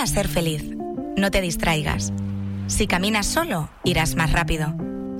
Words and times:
A 0.00 0.06
ser 0.08 0.26
feliz. 0.26 0.64
No 1.16 1.30
te 1.30 1.40
distraigas. 1.40 2.12
Si 2.66 2.88
caminas 2.88 3.24
solo, 3.24 3.70
irás 3.84 4.16
más 4.16 4.32
rápido. 4.32 4.74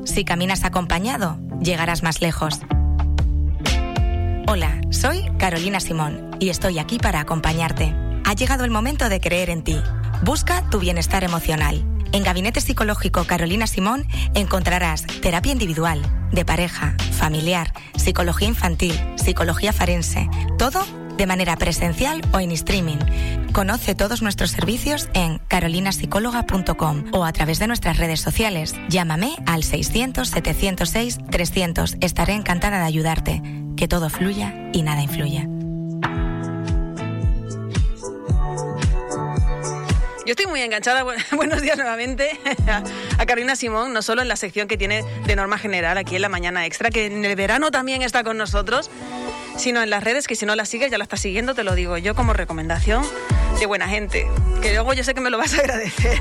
Si 0.05 0.25
caminas 0.25 0.65
acompañado, 0.65 1.39
llegarás 1.63 2.03
más 2.03 2.21
lejos. 2.21 2.59
Hola, 4.49 4.81
soy 4.91 5.31
Carolina 5.39 5.79
Simón 5.79 6.33
y 6.41 6.49
estoy 6.49 6.81
aquí 6.81 6.99
para 6.99 7.21
acompañarte. 7.21 7.95
Ha 8.25 8.33
llegado 8.33 8.65
el 8.65 8.73
momento 8.73 9.09
de 9.09 9.21
creer 9.21 9.51
en 9.51 9.63
ti. 9.63 9.81
Busca 10.25 10.69
tu 10.69 10.81
bienestar 10.81 11.23
emocional. 11.23 11.85
En 12.11 12.25
Gabinete 12.25 12.61
Psicológico 12.61 13.23
Carolina 13.25 13.69
Simón 13.69 14.09
encontrarás 14.35 15.07
terapia 15.21 15.53
individual, 15.53 16.03
de 16.33 16.45
pareja, 16.45 16.97
familiar, 17.13 17.73
psicología 17.97 18.49
infantil, 18.49 18.99
psicología 19.15 19.73
forense, 19.73 20.29
todo 20.59 20.85
de 21.17 21.27
manera 21.27 21.57
presencial 21.57 22.21
o 22.33 22.41
en 22.41 22.51
streaming. 22.53 22.99
Conoce 23.53 23.95
todos 23.95 24.23
nuestros 24.23 24.51
servicios 24.51 25.09
en 25.15 25.39
carolinasicóloga.com 25.49 27.05
o 27.13 27.25
a 27.25 27.33
través 27.33 27.59
de 27.59 27.67
nuestras 27.67 27.97
redes 27.99 28.21
sociales. 28.21 28.75
Llámame 28.89 29.37
al 29.47 29.63
600-706-300. 29.63 31.97
Estaré 32.01 32.35
encantada 32.35 32.79
de 32.79 32.85
ayudarte. 32.85 33.43
Que 33.77 33.89
todo 33.89 34.11
fluya 34.11 34.55
y 34.73 34.83
nada 34.83 35.03
influya. 35.03 35.49
Yo 40.25 40.33
estoy 40.33 40.47
muy 40.47 40.61
enganchada, 40.61 41.05
buenos 41.33 41.63
días 41.63 41.77
nuevamente 41.77 42.39
a 43.19 43.27
Carolina 43.27 43.57
Simón, 43.57 43.93
no 43.93 44.03
solo 44.03 44.23
en 44.23 44.29
la 44.29 44.37
sección 44.37 44.69
que 44.69 44.77
tiene 44.77 45.03
de 45.27 45.37
norma 45.37 45.59
general 45.59 45.99
aquí 45.99 46.15
en 46.15 46.23
la 46.23 46.29
mañana 46.29 46.65
extra, 46.65 46.91
que 46.91 47.07
en 47.07 47.25
el 47.25 47.35
verano 47.35 47.73
también 47.73 48.03
está 48.03 48.23
con 48.23 48.37
nosotros, 48.37 48.89
sino 49.57 49.83
en 49.83 49.91
las 49.91 50.03
redes, 50.03 50.27
que 50.27 50.37
si 50.37 50.47
no 50.47 50.55
la 50.57 50.65
sigues 50.65 50.91
ya 50.91 50.99
la 50.99 51.05
estás 51.05 51.21
siguiendo, 51.21 51.55
te 51.55 51.65
lo 51.65 51.75
digo 51.75 51.99
yo 51.99 52.15
como 52.15 52.33
recomendación 52.33 53.05
de 53.59 53.67
buena 53.67 53.89
gente, 53.89 54.27
que 54.61 54.73
luego 54.73 54.93
yo 54.95 55.05
sé 55.05 55.15
que 55.15 55.21
me 55.21 55.31
lo 55.31 55.39
vas 55.39 55.55
a 55.55 55.59
agradecer. 55.59 56.21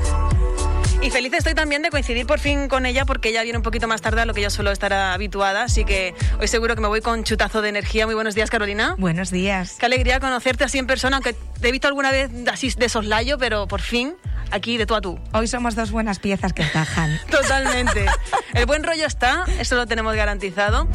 Y 1.02 1.10
feliz 1.10 1.32
estoy 1.32 1.54
también 1.54 1.82
de 1.82 1.90
coincidir 1.90 2.26
por 2.26 2.38
fin 2.38 2.68
con 2.68 2.86
ella 2.86 3.04
porque 3.04 3.30
ella 3.30 3.42
viene 3.42 3.58
un 3.58 3.64
poquito 3.64 3.88
más 3.88 4.00
tarde 4.00 4.20
a 4.20 4.24
lo 4.24 4.34
que 4.34 4.40
yo 4.40 4.50
suelo 4.50 4.70
estar 4.70 4.92
habituada, 4.92 5.64
así 5.64 5.84
que 5.84 6.14
hoy 6.38 6.46
seguro 6.46 6.76
que 6.76 6.80
me 6.80 6.86
voy 6.86 7.00
con 7.00 7.24
chutazo 7.24 7.60
de 7.60 7.70
energía. 7.70 8.06
Muy 8.06 8.14
buenos 8.14 8.36
días, 8.36 8.50
Carolina. 8.50 8.94
Buenos 8.98 9.32
días. 9.32 9.78
Qué 9.80 9.86
alegría 9.86 10.20
conocerte 10.20 10.62
así 10.62 10.78
en 10.78 10.86
persona, 10.86 11.16
aunque 11.16 11.34
te 11.60 11.68
he 11.68 11.72
visto 11.72 11.88
alguna 11.88 12.12
vez 12.12 12.30
así 12.46 12.70
de 12.70 12.88
soslayo, 12.88 13.36
pero 13.36 13.66
por 13.66 13.80
fin 13.80 14.14
aquí 14.52 14.76
de 14.76 14.86
tú 14.86 14.94
a 14.94 15.00
tú. 15.00 15.18
Hoy 15.32 15.48
somos 15.48 15.74
dos 15.74 15.90
buenas 15.90 16.20
piezas 16.20 16.52
que 16.52 16.62
encajan. 16.62 17.18
Totalmente. 17.30 18.06
El 18.54 18.66
buen 18.66 18.84
rollo 18.84 19.06
está, 19.06 19.44
eso 19.58 19.74
lo 19.74 19.86
tenemos 19.86 20.14
garantizado, 20.14 20.86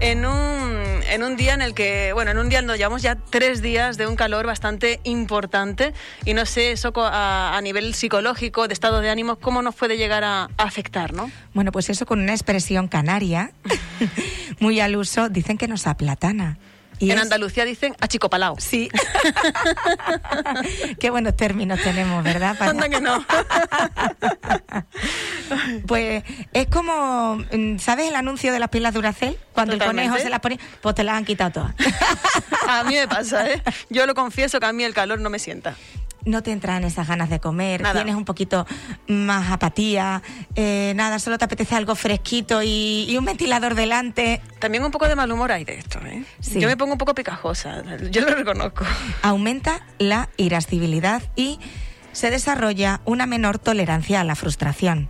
en 0.00 0.24
un, 0.24 1.02
en 1.10 1.22
un 1.22 1.36
día 1.36 1.54
en 1.54 1.62
el 1.62 1.74
que, 1.74 2.12
bueno, 2.12 2.30
en 2.30 2.38
un 2.38 2.48
día 2.48 2.62
nos 2.62 2.78
llevamos 2.78 3.02
ya 3.02 3.16
tres 3.16 3.62
días 3.62 3.96
de 3.96 4.06
un 4.06 4.16
calor 4.16 4.46
bastante 4.46 5.00
importante 5.04 5.92
y 6.24 6.34
no 6.34 6.46
sé, 6.46 6.72
eso 6.72 6.92
a, 6.96 7.58
nivel 7.62 7.94
psicológico, 7.94 8.66
de 8.66 8.74
estado 8.74 9.00
de 9.00 9.10
ánimo, 9.10 9.36
cómo 9.36 9.62
nos 9.62 9.74
puede 9.74 9.96
llegar 9.96 10.24
a, 10.24 10.44
a 10.44 10.48
afectar, 10.56 11.12
¿no? 11.12 11.30
Bueno, 11.54 11.72
pues 11.72 11.90
eso 11.90 12.06
con 12.06 12.20
una 12.20 12.32
expresión 12.32 12.88
canaria, 12.88 13.52
muy 14.58 14.80
al 14.80 14.96
uso, 14.96 15.28
dicen 15.28 15.58
que 15.58 15.68
nos 15.68 15.86
aplatana. 15.86 16.58
Y 17.00 17.10
en 17.10 17.18
Andalucía 17.18 17.64
dicen 17.64 17.96
achicopalao. 17.98 18.56
Sí. 18.60 18.90
Qué 21.00 21.10
buenos 21.10 21.34
términos 21.34 21.80
tenemos, 21.82 22.22
¿verdad? 22.22 22.56
Para... 22.58 22.88
que 22.88 23.00
no. 23.00 23.24
pues 25.86 26.22
es 26.52 26.66
como, 26.66 27.36
mm, 27.36 27.78
¿sabes 27.78 28.08
el 28.08 28.14
anuncio 28.14 28.52
de 28.52 28.58
las 28.58 28.68
pilas 28.68 28.92
Duracell? 28.92 29.38
Cuando 29.54 29.74
el 29.74 29.82
conejo 29.82 30.18
se 30.18 30.28
las 30.28 30.40
pone, 30.40 30.60
pues 30.82 30.94
te 30.94 31.02
las 31.02 31.16
han 31.16 31.24
quitado 31.24 31.50
todas. 31.50 31.74
a 32.68 32.84
mí 32.84 32.94
me 32.94 33.08
pasa, 33.08 33.50
¿eh? 33.50 33.62
Yo 33.88 34.06
lo 34.06 34.14
confieso 34.14 34.60
que 34.60 34.66
a 34.66 34.72
mí 34.72 34.84
el 34.84 34.92
calor 34.92 35.20
no 35.20 35.30
me 35.30 35.38
sienta 35.38 35.74
no 36.24 36.42
te 36.42 36.52
entran 36.52 36.84
esas 36.84 37.08
ganas 37.08 37.30
de 37.30 37.40
comer, 37.40 37.82
tienes 37.92 38.14
un 38.14 38.24
poquito 38.24 38.66
más 39.08 39.50
apatía, 39.50 40.22
eh, 40.54 40.92
nada, 40.96 41.18
solo 41.18 41.38
te 41.38 41.44
apetece 41.44 41.74
algo 41.74 41.94
fresquito 41.94 42.62
y, 42.62 43.16
un 43.18 43.24
ventilador 43.24 43.74
delante. 43.74 44.40
También 44.58 44.82
un 44.82 44.90
poco 44.90 45.06
de 45.06 45.14
mal 45.16 45.30
humor 45.30 45.52
hay 45.52 45.64
de 45.64 45.78
esto, 45.78 45.98
¿eh? 46.06 46.24
Yo 46.54 46.68
me 46.68 46.76
pongo 46.76 46.92
un 46.92 46.98
poco 46.98 47.14
picajosa, 47.14 47.82
yo 48.10 48.22
lo 48.22 48.34
reconozco. 48.34 48.84
Aumenta 49.22 49.86
la 49.98 50.30
irascibilidad 50.36 51.22
y 51.36 51.58
se 52.12 52.30
desarrolla 52.30 53.00
una 53.04 53.26
menor 53.26 53.58
tolerancia 53.58 54.20
a 54.20 54.24
la 54.24 54.34
frustración. 54.34 55.08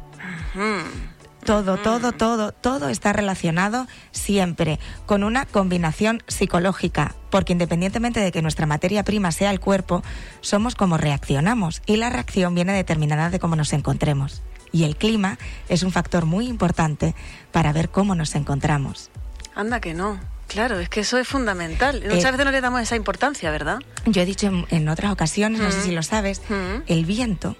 Todo, 1.44 1.78
todo, 1.78 2.12
todo, 2.12 2.52
todo 2.52 2.88
está 2.88 3.12
relacionado 3.12 3.86
siempre 4.10 4.78
con 5.06 5.24
una 5.24 5.46
combinación 5.46 6.22
psicológica, 6.26 7.14
porque 7.30 7.52
independientemente 7.52 8.20
de 8.20 8.30
que 8.30 8.42
nuestra 8.42 8.66
materia 8.66 9.04
prima 9.04 9.32
sea 9.32 9.50
el 9.50 9.60
cuerpo, 9.60 10.02
somos 10.40 10.74
como 10.74 10.96
reaccionamos 10.96 11.82
y 11.86 11.96
la 11.96 12.10
reacción 12.10 12.54
viene 12.54 12.72
determinada 12.72 13.30
de 13.30 13.38
cómo 13.38 13.56
nos 13.56 13.72
encontremos. 13.72 14.42
Y 14.72 14.84
el 14.84 14.96
clima 14.96 15.38
es 15.68 15.82
un 15.82 15.92
factor 15.92 16.26
muy 16.26 16.46
importante 16.46 17.14
para 17.52 17.72
ver 17.72 17.88
cómo 17.88 18.14
nos 18.14 18.34
encontramos. 18.34 19.10
Anda 19.54 19.80
que 19.80 19.94
no. 19.94 20.20
Claro, 20.46 20.80
es 20.80 20.88
que 20.88 21.00
eso 21.00 21.18
es 21.18 21.28
fundamental. 21.28 22.02
Muchas 22.02 22.24
eh, 22.24 22.32
veces 22.32 22.44
no 22.44 22.50
le 22.50 22.60
damos 22.60 22.82
esa 22.82 22.96
importancia, 22.96 23.50
¿verdad? 23.50 23.78
Yo 24.06 24.22
he 24.22 24.26
dicho 24.26 24.50
en, 24.68 24.88
otras 24.88 25.12
ocasiones, 25.12 25.60
no 25.60 25.70
sé 25.70 25.82
si 25.82 25.90
lo 25.92 26.02
sabes, 26.02 26.42
el 26.86 27.04
viento 27.04 27.56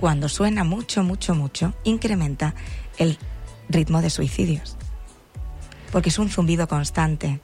cuando 0.00 0.30
suena 0.30 0.64
mucho, 0.64 1.04
mucho, 1.04 1.34
mucho, 1.34 1.74
incrementa 1.84 2.54
el 2.96 3.18
ritmo 3.68 4.00
de 4.00 4.08
suicidios. 4.08 4.78
Porque 5.92 6.08
es 6.08 6.18
un 6.18 6.30
zumbido 6.30 6.66
constante 6.68 7.40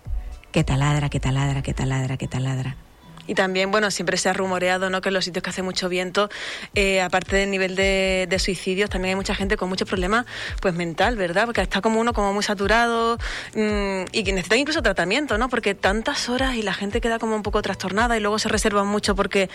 que 0.53 0.65
taladra, 0.65 1.11
que 1.11 1.21
taladra, 1.21 1.61
que 1.63 1.75
taladra, 1.75 2.17
que 2.17 2.29
taladra. 2.29 2.77
Y 3.27 3.35
también, 3.35 3.71
bueno, 3.71 3.91
siempre 3.91 4.17
se 4.17 4.29
ha 4.29 4.33
rumoreado 4.33 4.91
¿no? 4.91 5.01
que 5.01 5.09
en 5.09 5.15
los 5.15 5.25
sitios 5.25 5.43
que 5.43 5.51
hace 5.51 5.63
mucho 5.63 5.89
viento, 5.89 6.29
eh, 6.75 7.01
aparte 7.01 7.37
del 7.37 7.51
nivel 7.51 7.77
de, 7.77 8.37
suicidios, 8.39 8.91
también 8.91 9.11
hay 9.11 9.17
mucha 9.17 9.35
gente 9.35 9.57
con 9.57 9.69
muchos 9.69 9.89
problemas 9.89 10.27
pues 10.61 10.75
mental, 10.75 11.17
¿verdad? 11.17 11.47
Porque 11.47 11.63
está 11.63 11.81
como 11.81 12.01
uno 12.01 12.13
como 12.13 12.33
muy 12.35 12.43
saturado 12.43 13.19
mm, 13.55 14.03
y 14.13 14.25
que 14.25 14.33
necesita 14.33 14.57
incluso 14.57 14.83
tratamiento, 14.83 15.39
¿no? 15.39 15.49
Porque 15.49 15.75
tantas 15.75 16.29
horas 16.29 16.55
y 16.55 16.63
la 16.63 16.75
gente 16.75 17.01
queda 17.01 17.19
como 17.19 17.35
un 17.35 17.43
poco 17.43 17.63
trastornada 17.63 18.17
y 18.17 18.21
luego 18.21 18.39
se 18.39 18.49
reserva 18.49 18.85
mucho 18.85 19.17
porque 19.17 19.49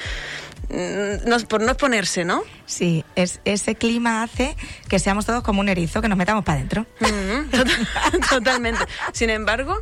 mm, 0.70 1.30
no, 1.30 1.40
por 1.48 1.62
no 1.62 1.72
exponerse, 1.72 2.26
¿no? 2.26 2.44
Sí, 2.66 3.06
es, 3.16 3.40
ese 3.46 3.76
clima 3.76 4.24
hace 4.24 4.56
que 4.90 5.00
seamos 5.00 5.26
todos 5.26 5.44
como 5.44 5.62
un 5.62 5.70
erizo, 5.70 6.02
que 6.02 6.10
nos 6.10 6.18
metamos 6.18 6.44
para 6.44 6.58
adentro. 6.58 6.86
totalmente. 8.30 8.84
Sin 9.14 9.30
embargo, 9.30 9.78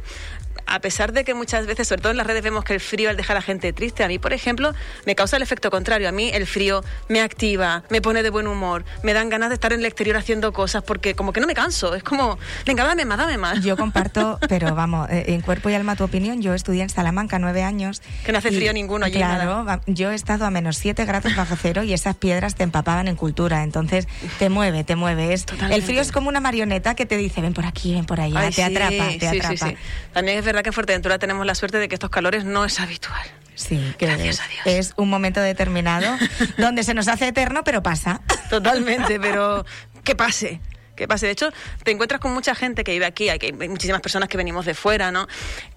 a 0.70 0.80
pesar 0.80 1.14
de 1.14 1.24
que 1.24 1.34
muchas 1.34 1.66
veces, 1.66 1.88
sobre 1.88 2.02
todo 2.02 2.12
en 2.12 2.18
las 2.18 2.28
redes, 2.28 2.44
vemos 2.44 2.64
que 2.64 2.74
el 2.74 2.80
frío 2.80 3.10
al 3.10 3.18
dejar 3.18 3.38
a 3.38 3.40
la 3.40 3.42
gente 3.42 3.74
triste, 3.74 4.04
a 4.04 4.08
mí, 4.08 4.20
por 4.20 4.34
ejemplo, 4.34 4.74
me 5.06 5.16
causa 5.16 5.38
el 5.38 5.44
efecto 5.44 5.72
contrario. 5.72 6.08
A 6.08 6.12
mí 6.12 6.30
el 6.34 6.46
frío 6.46 6.84
me 7.08 7.22
activa, 7.22 7.84
me 7.90 8.02
pone 8.02 8.24
de 8.24 8.30
buen 8.30 8.48
humor, 8.48 8.86
me 9.04 9.14
dan 9.14 9.30
ganas 9.30 9.50
de 9.50 9.56
estar 9.56 9.74
en 9.74 9.80
el 9.80 9.86
exterior 9.86 10.18
haciendo 10.18 10.54
cosas 10.54 10.84
porque 10.84 11.16
como 11.16 11.34
que 11.34 11.42
no 11.42 11.48
me 11.48 11.56
canso. 11.56 11.96
Es 11.96 12.04
como, 12.04 12.38
venga, 12.66 12.84
dame 12.84 13.06
más, 13.06 13.18
dame 13.18 13.38
más. 13.38 13.64
Yo 13.64 13.78
comparto, 13.78 14.40
pero 14.48 14.76
vamos, 14.76 15.10
eh, 15.10 15.26
en 15.28 15.42
cuerpo 15.42 15.70
y 15.70 15.74
alma 15.74 15.96
tu 15.96 16.04
opinión. 16.04 16.42
Yo 16.42 16.54
estudié 16.54 16.84
en 16.84 16.90
Salamanca 16.90 17.40
nueve 17.40 17.64
años. 17.64 18.02
Que 18.26 18.32
no 18.32 18.38
hace 18.38 18.52
frío 18.52 18.72
ninguno 18.72 19.06
allí. 19.06 19.18
Claro, 19.18 19.82
yo 19.88 20.12
he 20.12 20.16
estado 20.16 20.46
a 20.46 20.52
menos 20.52 20.78
siete 20.78 21.06
grados 21.06 21.36
bajo 21.36 21.56
cero 21.60 21.84
y 21.84 21.94
esas 21.94 22.16
piedras 22.16 22.56
te 22.56 22.64
empapaban 22.64 23.08
en 23.08 23.16
cultura. 23.16 23.64
Entonces 23.64 24.08
te 24.38 24.50
mueve, 24.50 24.84
te 24.84 24.96
mueve. 24.96 25.34
el 25.72 25.82
frío 25.82 26.02
es 26.02 26.12
como 26.12 26.30
una 26.30 26.40
marioneta 26.40 26.96
que 26.96 27.06
te 27.06 27.18
dice, 27.18 27.42
ven 27.42 27.54
por 27.54 27.66
aquí, 27.66 27.94
ven 27.94 28.06
por 28.06 28.20
allá, 28.20 28.50
te 28.52 28.64
atrapa, 28.64 29.08
te 29.20 29.28
atrapa. 29.28 29.74
También 30.14 30.38
es 30.38 30.46
verdad 30.46 30.59
que 30.64 30.70
en 30.70 30.74
Fuerteventura 30.74 31.20
tenemos 31.20 31.46
la 31.46 31.56
suerte 31.56 31.78
de 31.78 31.88
que 31.88 31.96
estos 31.96 32.10
calores 32.10 32.46
no 32.46 32.66
es 32.66 32.80
habitual. 32.80 33.28
Sí, 33.56 33.94
que 33.98 34.06
Gracias 34.06 34.40
a 34.40 34.48
Dios. 34.48 34.62
es 34.66 34.94
un 34.96 35.10
momento 35.10 35.42
determinado 35.42 36.18
donde 36.58 36.84
se 36.84 36.94
nos 36.94 37.08
hace 37.08 37.28
eterno, 37.28 37.64
pero 37.64 37.84
pasa. 37.84 38.22
Totalmente, 38.50 39.20
pero 39.20 39.66
que 40.04 40.16
pase 40.16 40.62
que 41.00 41.08
pase. 41.08 41.28
De 41.28 41.32
hecho, 41.32 41.50
te 41.84 41.92
encuentras 41.92 42.20
con 42.20 42.34
mucha 42.34 42.54
gente 42.54 42.84
que 42.84 42.92
vive 42.92 43.06
aquí, 43.06 43.30
hay 43.30 43.54
muchísimas 43.54 44.02
personas 44.02 44.28
que 44.28 44.36
venimos 44.36 44.66
de 44.66 44.74
fuera, 44.74 45.12
¿no? 45.12 45.28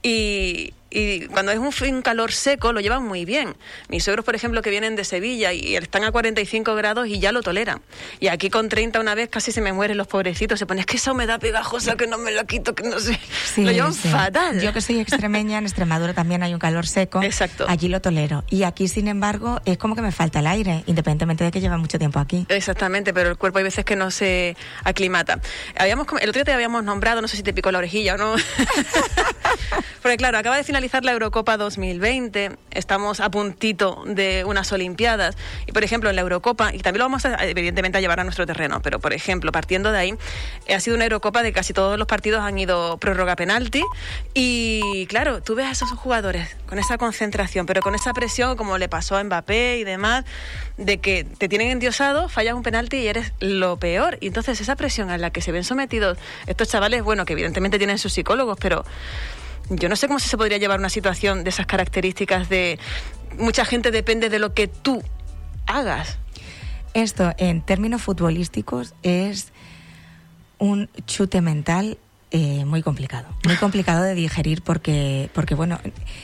Y, 0.02 0.74
y 0.92 1.26
cuando 1.26 1.52
es 1.52 1.58
un, 1.58 2.02
calor 2.02 2.32
seco 2.32 2.72
lo 2.72 2.80
llevan 2.80 3.04
muy 3.04 3.24
bien. 3.24 3.54
Mis 3.88 4.04
suegros, 4.04 4.24
por 4.24 4.34
ejemplo, 4.34 4.60
que 4.62 4.70
vienen 4.70 4.96
de 4.96 5.04
Sevilla 5.04 5.52
y 5.52 5.76
están 5.76 6.04
a 6.04 6.12
45 6.12 6.74
grados 6.74 7.08
y 7.08 7.18
ya 7.18 7.32
lo 7.32 7.42
toleran. 7.42 7.80
Y 8.20 8.28
aquí 8.28 8.50
con 8.50 8.68
30 8.68 9.00
una 9.00 9.14
vez 9.14 9.28
casi 9.28 9.52
se 9.52 9.60
me 9.60 9.72
mueren 9.72 9.96
los 9.96 10.06
pobrecitos. 10.06 10.58
Se 10.58 10.66
ponen, 10.66 10.80
es 10.80 10.86
que 10.86 10.96
esa 10.96 11.12
humedad 11.12 11.40
pegajosa 11.40 11.96
que 11.96 12.06
no 12.06 12.18
me 12.18 12.30
la 12.32 12.44
quito, 12.44 12.74
que 12.74 12.82
no 12.82 13.00
sé. 13.00 13.18
lo 13.56 13.70
llevan 13.70 13.94
fatal. 13.94 14.60
Yo 14.60 14.72
que 14.72 14.80
soy 14.80 15.00
extremeña, 15.00 15.58
en 15.58 15.64
Extremadura 15.64 16.12
también 16.12 16.42
hay 16.42 16.52
un 16.52 16.60
calor 16.60 16.86
seco. 16.86 17.22
Exacto. 17.22 17.64
Allí 17.68 17.88
lo 17.88 18.00
tolero. 18.00 18.44
Y 18.50 18.64
aquí, 18.64 18.88
sin 18.88 19.08
embargo, 19.08 19.60
es 19.64 19.78
como 19.78 19.96
que 19.96 20.02
me 20.02 20.12
falta 20.12 20.40
el 20.40 20.46
aire, 20.46 20.84
independientemente 20.86 21.44
de 21.44 21.50
que 21.50 21.60
lleva 21.60 21.78
mucho 21.78 21.98
tiempo 21.98 22.18
aquí. 22.18 22.46
Exactamente, 22.48 23.14
pero 23.14 23.30
el 23.30 23.36
cuerpo 23.36 23.58
hay 23.58 23.64
veces 23.64 23.84
que 23.84 23.96
no 23.96 24.10
se 24.10 24.56
aclimata. 24.84 25.40
Habíamos, 25.78 26.06
el 26.20 26.28
otro 26.28 26.40
día 26.40 26.44
te 26.44 26.52
habíamos 26.52 26.84
nombrado, 26.84 27.22
no 27.22 27.28
sé 27.28 27.36
si 27.36 27.42
te 27.42 27.52
picó 27.52 27.70
la 27.72 27.78
orejilla 27.78 28.14
o 28.14 28.18
no. 28.18 28.34
Porque 30.02 30.16
claro, 30.16 30.36
acaba 30.36 30.56
de 30.56 30.64
finalizar 30.64 30.81
finalizar 30.82 31.04
la 31.04 31.12
Eurocopa 31.12 31.56
2020, 31.56 32.56
estamos 32.72 33.20
a 33.20 33.30
puntito 33.30 34.02
de 34.04 34.44
unas 34.44 34.72
Olimpiadas. 34.72 35.36
Y 35.64 35.70
por 35.70 35.84
ejemplo, 35.84 36.10
en 36.10 36.16
la 36.16 36.22
Eurocopa, 36.22 36.74
y 36.74 36.80
también 36.80 36.98
lo 36.98 37.04
vamos 37.04 37.24
a, 37.24 37.36
evidentemente 37.46 37.98
a 37.98 38.00
llevar 38.00 38.18
a 38.18 38.24
nuestro 38.24 38.46
terreno, 38.46 38.82
pero 38.82 38.98
por 38.98 39.12
ejemplo, 39.12 39.52
partiendo 39.52 39.92
de 39.92 39.98
ahí, 39.98 40.14
ha 40.68 40.80
sido 40.80 40.96
una 40.96 41.04
Eurocopa 41.04 41.44
de 41.44 41.52
casi 41.52 41.72
todos 41.72 41.96
los 42.00 42.08
partidos 42.08 42.40
han 42.40 42.58
ido 42.58 42.98
prórroga 42.98 43.36
penalti. 43.36 43.84
Y 44.34 45.06
claro, 45.06 45.40
tú 45.40 45.54
ves 45.54 45.66
a 45.66 45.70
esos 45.70 45.90
jugadores 45.90 46.56
con 46.66 46.80
esa 46.80 46.98
concentración, 46.98 47.64
pero 47.64 47.80
con 47.80 47.94
esa 47.94 48.12
presión, 48.12 48.56
como 48.56 48.76
le 48.76 48.88
pasó 48.88 49.16
a 49.16 49.22
Mbappé 49.22 49.78
y 49.78 49.84
demás, 49.84 50.24
de 50.78 50.98
que 50.98 51.22
te 51.22 51.48
tienen 51.48 51.70
endiosado, 51.70 52.28
fallas 52.28 52.54
un 52.54 52.64
penalti 52.64 52.96
y 52.96 53.06
eres 53.06 53.32
lo 53.38 53.76
peor. 53.76 54.18
Y 54.20 54.26
entonces 54.26 54.60
esa 54.60 54.74
presión 54.74 55.10
a 55.10 55.18
la 55.18 55.30
que 55.30 55.42
se 55.42 55.52
ven 55.52 55.62
sometidos 55.62 56.18
estos 56.48 56.66
chavales, 56.66 57.04
bueno, 57.04 57.24
que 57.24 57.34
evidentemente 57.34 57.78
tienen 57.78 57.98
sus 57.98 58.12
psicólogos, 58.12 58.58
pero 58.60 58.84
yo 59.70 59.88
no 59.88 59.96
sé 59.96 60.06
cómo 60.06 60.18
se 60.18 60.36
podría 60.36 60.58
llevar 60.58 60.78
una 60.78 60.88
situación 60.88 61.44
de 61.44 61.50
esas 61.50 61.66
características 61.66 62.48
de 62.48 62.78
mucha 63.38 63.64
gente 63.64 63.90
depende 63.90 64.28
de 64.28 64.38
lo 64.38 64.54
que 64.54 64.68
tú 64.68 65.02
hagas. 65.66 66.18
Esto 66.94 67.32
en 67.38 67.62
términos 67.62 68.02
futbolísticos 68.02 68.94
es 69.02 69.52
un 70.58 70.90
chute 71.06 71.40
mental 71.40 71.98
eh, 72.34 72.64
muy 72.64 72.82
complicado, 72.82 73.28
muy 73.44 73.56
complicado 73.56 74.02
de 74.02 74.14
digerir 74.14 74.62
porque, 74.62 75.28
porque, 75.34 75.54
bueno, 75.54 75.78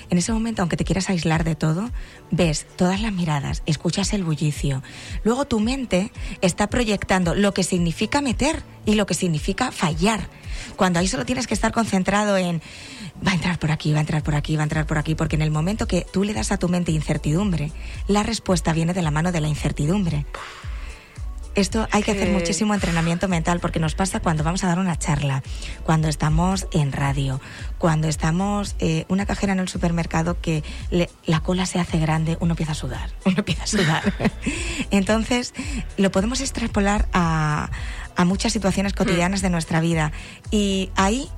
en 0.08 0.16
ese 0.16 0.32
momento, 0.32 0.62
aunque 0.62 0.78
te 0.78 0.84
quieras 0.84 1.10
aislar 1.10 1.44
de 1.44 1.54
todo, 1.54 1.90
ves 2.30 2.66
todas 2.76 3.02
las 3.02 3.12
miradas, 3.12 3.62
escuchas 3.66 4.14
el 4.14 4.24
bullicio. 4.24 4.82
Luego 5.22 5.44
tu 5.44 5.60
mente 5.60 6.10
está 6.40 6.70
proyectando 6.70 7.34
lo 7.34 7.52
que 7.52 7.62
significa 7.62 8.22
meter 8.22 8.62
y 8.86 8.94
lo 8.94 9.04
que 9.04 9.12
significa 9.12 9.70
fallar. 9.70 10.30
Cuando 10.76 10.98
ahí 10.98 11.08
solo 11.08 11.26
tienes 11.26 11.46
que 11.46 11.52
estar 11.52 11.72
concentrado 11.72 12.38
en 12.38 12.62
va 13.26 13.32
a 13.32 13.34
entrar 13.34 13.58
por 13.58 13.70
aquí, 13.70 13.92
va 13.92 13.98
a 13.98 14.00
entrar 14.00 14.22
por 14.22 14.34
aquí, 14.34 14.56
va 14.56 14.62
a 14.62 14.64
entrar 14.64 14.86
por 14.86 14.96
aquí, 14.96 15.14
porque 15.14 15.36
en 15.36 15.42
el 15.42 15.50
momento 15.50 15.86
que 15.86 16.06
tú 16.10 16.24
le 16.24 16.32
das 16.32 16.52
a 16.52 16.58
tu 16.58 16.70
mente 16.70 16.90
incertidumbre, 16.90 17.70
la 18.06 18.22
respuesta 18.22 18.72
viene 18.72 18.94
de 18.94 19.02
la 19.02 19.10
mano 19.10 19.30
de 19.30 19.42
la 19.42 19.48
incertidumbre. 19.48 20.24
Esto 21.58 21.88
hay 21.90 22.04
que 22.04 22.12
hacer 22.12 22.30
muchísimo 22.30 22.72
entrenamiento 22.72 23.26
mental 23.26 23.58
porque 23.58 23.80
nos 23.80 23.96
pasa 23.96 24.20
cuando 24.20 24.44
vamos 24.44 24.62
a 24.62 24.68
dar 24.68 24.78
una 24.78 24.96
charla, 24.96 25.42
cuando 25.82 26.06
estamos 26.06 26.68
en 26.70 26.92
radio, 26.92 27.40
cuando 27.78 28.06
estamos 28.06 28.76
eh, 28.78 29.06
una 29.08 29.26
cajera 29.26 29.54
en 29.54 29.58
el 29.58 29.68
supermercado 29.68 30.40
que 30.40 30.62
la 31.26 31.40
cola 31.40 31.66
se 31.66 31.80
hace 31.80 31.98
grande, 31.98 32.36
uno 32.38 32.52
empieza 32.52 32.70
a 32.70 32.74
sudar, 32.76 33.10
uno 33.24 33.38
empieza 33.38 33.64
a 33.64 33.66
sudar. 33.66 34.30
Entonces, 34.92 35.52
lo 35.96 36.12
podemos 36.12 36.40
extrapolar 36.40 37.08
a, 37.12 37.70
a 38.14 38.24
muchas 38.24 38.52
situaciones 38.52 38.92
cotidianas 38.92 39.42
de 39.42 39.50
nuestra 39.50 39.80
vida 39.80 40.12
y 40.52 40.90
ahí 40.94 41.28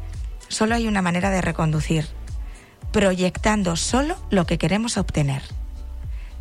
solo 0.48 0.74
hay 0.74 0.86
una 0.86 1.00
manera 1.00 1.30
de 1.30 1.40
reconducir, 1.40 2.06
proyectando 2.92 3.74
solo 3.74 4.18
lo 4.28 4.44
que 4.44 4.58
queremos 4.58 4.98
obtener. 4.98 5.40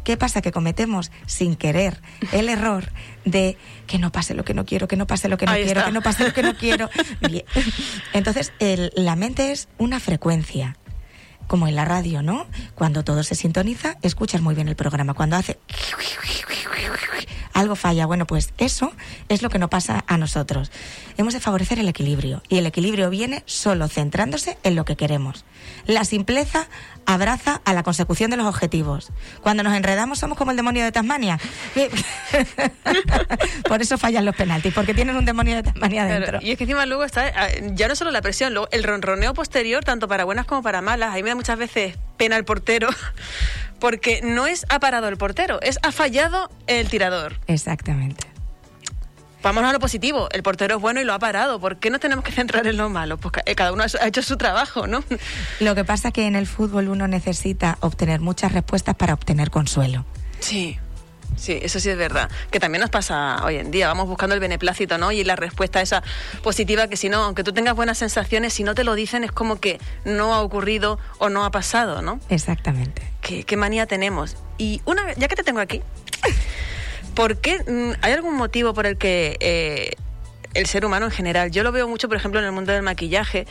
¿Qué 0.09 0.17
pasa? 0.17 0.41
Que 0.41 0.51
cometemos 0.51 1.11
sin 1.27 1.55
querer 1.55 2.01
el 2.31 2.49
error 2.49 2.85
de 3.25 3.57
que 3.85 3.99
no 3.99 4.11
pase 4.11 4.33
lo 4.33 4.43
que 4.43 4.55
no 4.55 4.65
quiero, 4.65 4.87
que 4.87 4.95
no 4.95 5.05
pase 5.05 5.29
lo 5.29 5.37
que 5.37 5.45
no 5.45 5.53
quiero, 5.53 5.85
que 5.85 5.91
no 5.91 6.01
pase 6.01 6.23
lo 6.23 6.33
que 6.33 6.41
no 6.41 6.57
quiero. 6.57 6.89
Entonces, 8.13 8.51
la 8.95 9.15
mente 9.15 9.51
es 9.51 9.67
una 9.77 9.99
frecuencia 9.99 10.77
como 11.45 11.67
en 11.67 11.75
la 11.75 11.85
radio, 11.85 12.23
¿no? 12.23 12.47
Cuando 12.73 13.03
todo 13.03 13.21
se 13.21 13.35
sintoniza, 13.35 13.97
escuchas 14.01 14.41
muy 14.41 14.55
bien 14.55 14.67
el 14.67 14.75
programa. 14.75 15.13
Cuando 15.13 15.35
hace 15.35 15.59
algo 17.59 17.75
falla. 17.75 18.05
Bueno, 18.05 18.25
pues 18.25 18.53
eso 18.57 18.91
es 19.27 19.41
lo 19.41 19.49
que 19.49 19.59
no 19.59 19.69
pasa 19.69 20.03
a 20.07 20.17
nosotros. 20.17 20.71
Hemos 21.17 21.33
de 21.33 21.39
favorecer 21.39 21.79
el 21.79 21.87
equilibrio 21.87 22.41
y 22.49 22.57
el 22.57 22.65
equilibrio 22.65 23.09
viene 23.09 23.43
solo 23.45 23.87
centrándose 23.87 24.57
en 24.63 24.75
lo 24.75 24.85
que 24.85 24.95
queremos. 24.95 25.45
La 25.85 26.05
simpleza 26.05 26.67
abraza 27.05 27.61
a 27.65 27.73
la 27.73 27.83
consecución 27.83 28.31
de 28.31 28.37
los 28.37 28.45
objetivos. 28.45 29.11
Cuando 29.41 29.63
nos 29.63 29.73
enredamos 29.73 30.19
somos 30.19 30.37
como 30.37 30.51
el 30.51 30.57
demonio 30.57 30.83
de 30.83 30.91
Tasmania. 30.91 31.39
Por 33.67 33.81
eso 33.81 33.97
fallan 33.97 34.25
los 34.25 34.35
penaltis, 34.35 34.73
porque 34.73 34.93
tienen 34.93 35.15
un 35.15 35.25
demonio 35.25 35.55
de 35.55 35.63
Tasmania 35.63 36.05
dentro. 36.05 36.39
y 36.41 36.51
es 36.51 36.57
que 36.57 36.65
encima 36.65 36.85
luego 36.85 37.03
está, 37.03 37.47
eh, 37.47 37.71
ya 37.73 37.87
no 37.87 37.95
solo 37.95 38.11
la 38.11 38.21
presión, 38.21 38.53
luego 38.53 38.69
el 38.71 38.83
ronroneo 38.83 39.33
posterior, 39.33 39.83
tanto 39.83 40.07
para 40.07 40.23
buenas 40.23 40.45
como 40.45 40.61
para 40.61 40.81
malas. 40.81 41.11
A 41.11 41.15
mí 41.15 41.23
me 41.23 41.29
da 41.29 41.35
muchas 41.35 41.57
veces 41.57 41.97
pena 42.17 42.37
el 42.37 42.45
portero 42.45 42.89
porque 43.79 44.21
no 44.23 44.47
es 44.47 44.65
ha 44.69 44.79
parado 44.79 45.07
el 45.07 45.17
portero, 45.17 45.59
es 45.61 45.79
ha 45.83 45.91
fallado 45.91 46.49
el 46.67 46.89
tirador. 46.89 47.39
Exactamente. 47.47 48.27
Vamos 49.41 49.63
a 49.63 49.71
lo 49.71 49.79
positivo, 49.79 50.27
el 50.31 50.43
portero 50.43 50.75
es 50.75 50.81
bueno 50.81 50.99
y 50.99 51.05
lo 51.05 51.13
ha 51.13 51.19
parado. 51.19 51.61
¿Por 51.61 51.77
qué 51.77 51.89
no 51.89 51.99
tenemos 51.99 52.25
que 52.25 52.31
centrar 52.31 52.67
en 52.67 52.75
lo 52.75 52.89
malo? 52.89 53.17
Pues 53.17 53.33
eh, 53.45 53.55
cada 53.55 53.71
uno 53.71 53.83
ha 53.83 54.07
hecho 54.07 54.21
su 54.21 54.35
trabajo, 54.35 54.85
¿no? 54.85 55.01
Lo 55.61 55.75
que 55.75 55.85
pasa 55.85 56.09
es 56.09 56.13
que 56.13 56.27
en 56.27 56.35
el 56.35 56.45
fútbol 56.45 56.89
uno 56.89 57.07
necesita 57.07 57.77
obtener 57.79 58.19
muchas 58.19 58.51
respuestas 58.51 58.95
para 58.95 59.13
obtener 59.13 59.49
consuelo. 59.49 60.05
Sí. 60.41 60.77
Sí, 61.35 61.59
eso 61.61 61.79
sí 61.79 61.89
es 61.89 61.97
verdad. 61.97 62.29
Que 62.51 62.59
también 62.59 62.81
nos 62.81 62.89
pasa 62.89 63.43
hoy 63.43 63.55
en 63.55 63.71
día. 63.71 63.87
Vamos 63.87 64.07
buscando 64.07 64.35
el 64.35 64.41
beneplácito, 64.41 64.97
¿no? 64.97 65.11
Y 65.11 65.23
la 65.23 65.35
respuesta 65.35 65.81
esa 65.81 66.03
positiva 66.43 66.87
que 66.87 66.97
si 66.97 67.09
no, 67.09 67.23
aunque 67.23 67.43
tú 67.43 67.53
tengas 67.53 67.75
buenas 67.75 67.97
sensaciones, 67.97 68.53
si 68.53 68.63
no 68.63 68.75
te 68.75 68.83
lo 68.83 68.95
dicen 68.95 69.23
es 69.23 69.31
como 69.31 69.59
que 69.59 69.79
no 70.05 70.33
ha 70.33 70.41
ocurrido 70.41 70.99
o 71.17 71.29
no 71.29 71.45
ha 71.45 71.51
pasado, 71.51 72.01
¿no? 72.01 72.19
Exactamente. 72.29 73.01
Qué, 73.21 73.43
qué 73.43 73.57
manía 73.57 73.85
tenemos. 73.85 74.37
Y 74.57 74.81
una, 74.85 75.13
ya 75.13 75.27
que 75.27 75.35
te 75.35 75.43
tengo 75.43 75.59
aquí, 75.59 75.81
¿por 77.15 77.37
qué? 77.37 77.59
Mm, 77.67 78.03
¿Hay 78.03 78.13
algún 78.13 78.35
motivo 78.35 78.73
por 78.73 78.85
el 78.85 78.97
que 78.97 79.37
eh, 79.39 79.91
el 80.53 80.65
ser 80.65 80.85
humano 80.85 81.05
en 81.05 81.11
general, 81.11 81.51
yo 81.51 81.63
lo 81.63 81.71
veo 81.71 81.87
mucho, 81.87 82.07
por 82.07 82.17
ejemplo, 82.17 82.39
en 82.39 82.45
el 82.45 82.51
mundo 82.51 82.71
del 82.71 82.81
maquillaje, 82.81 83.45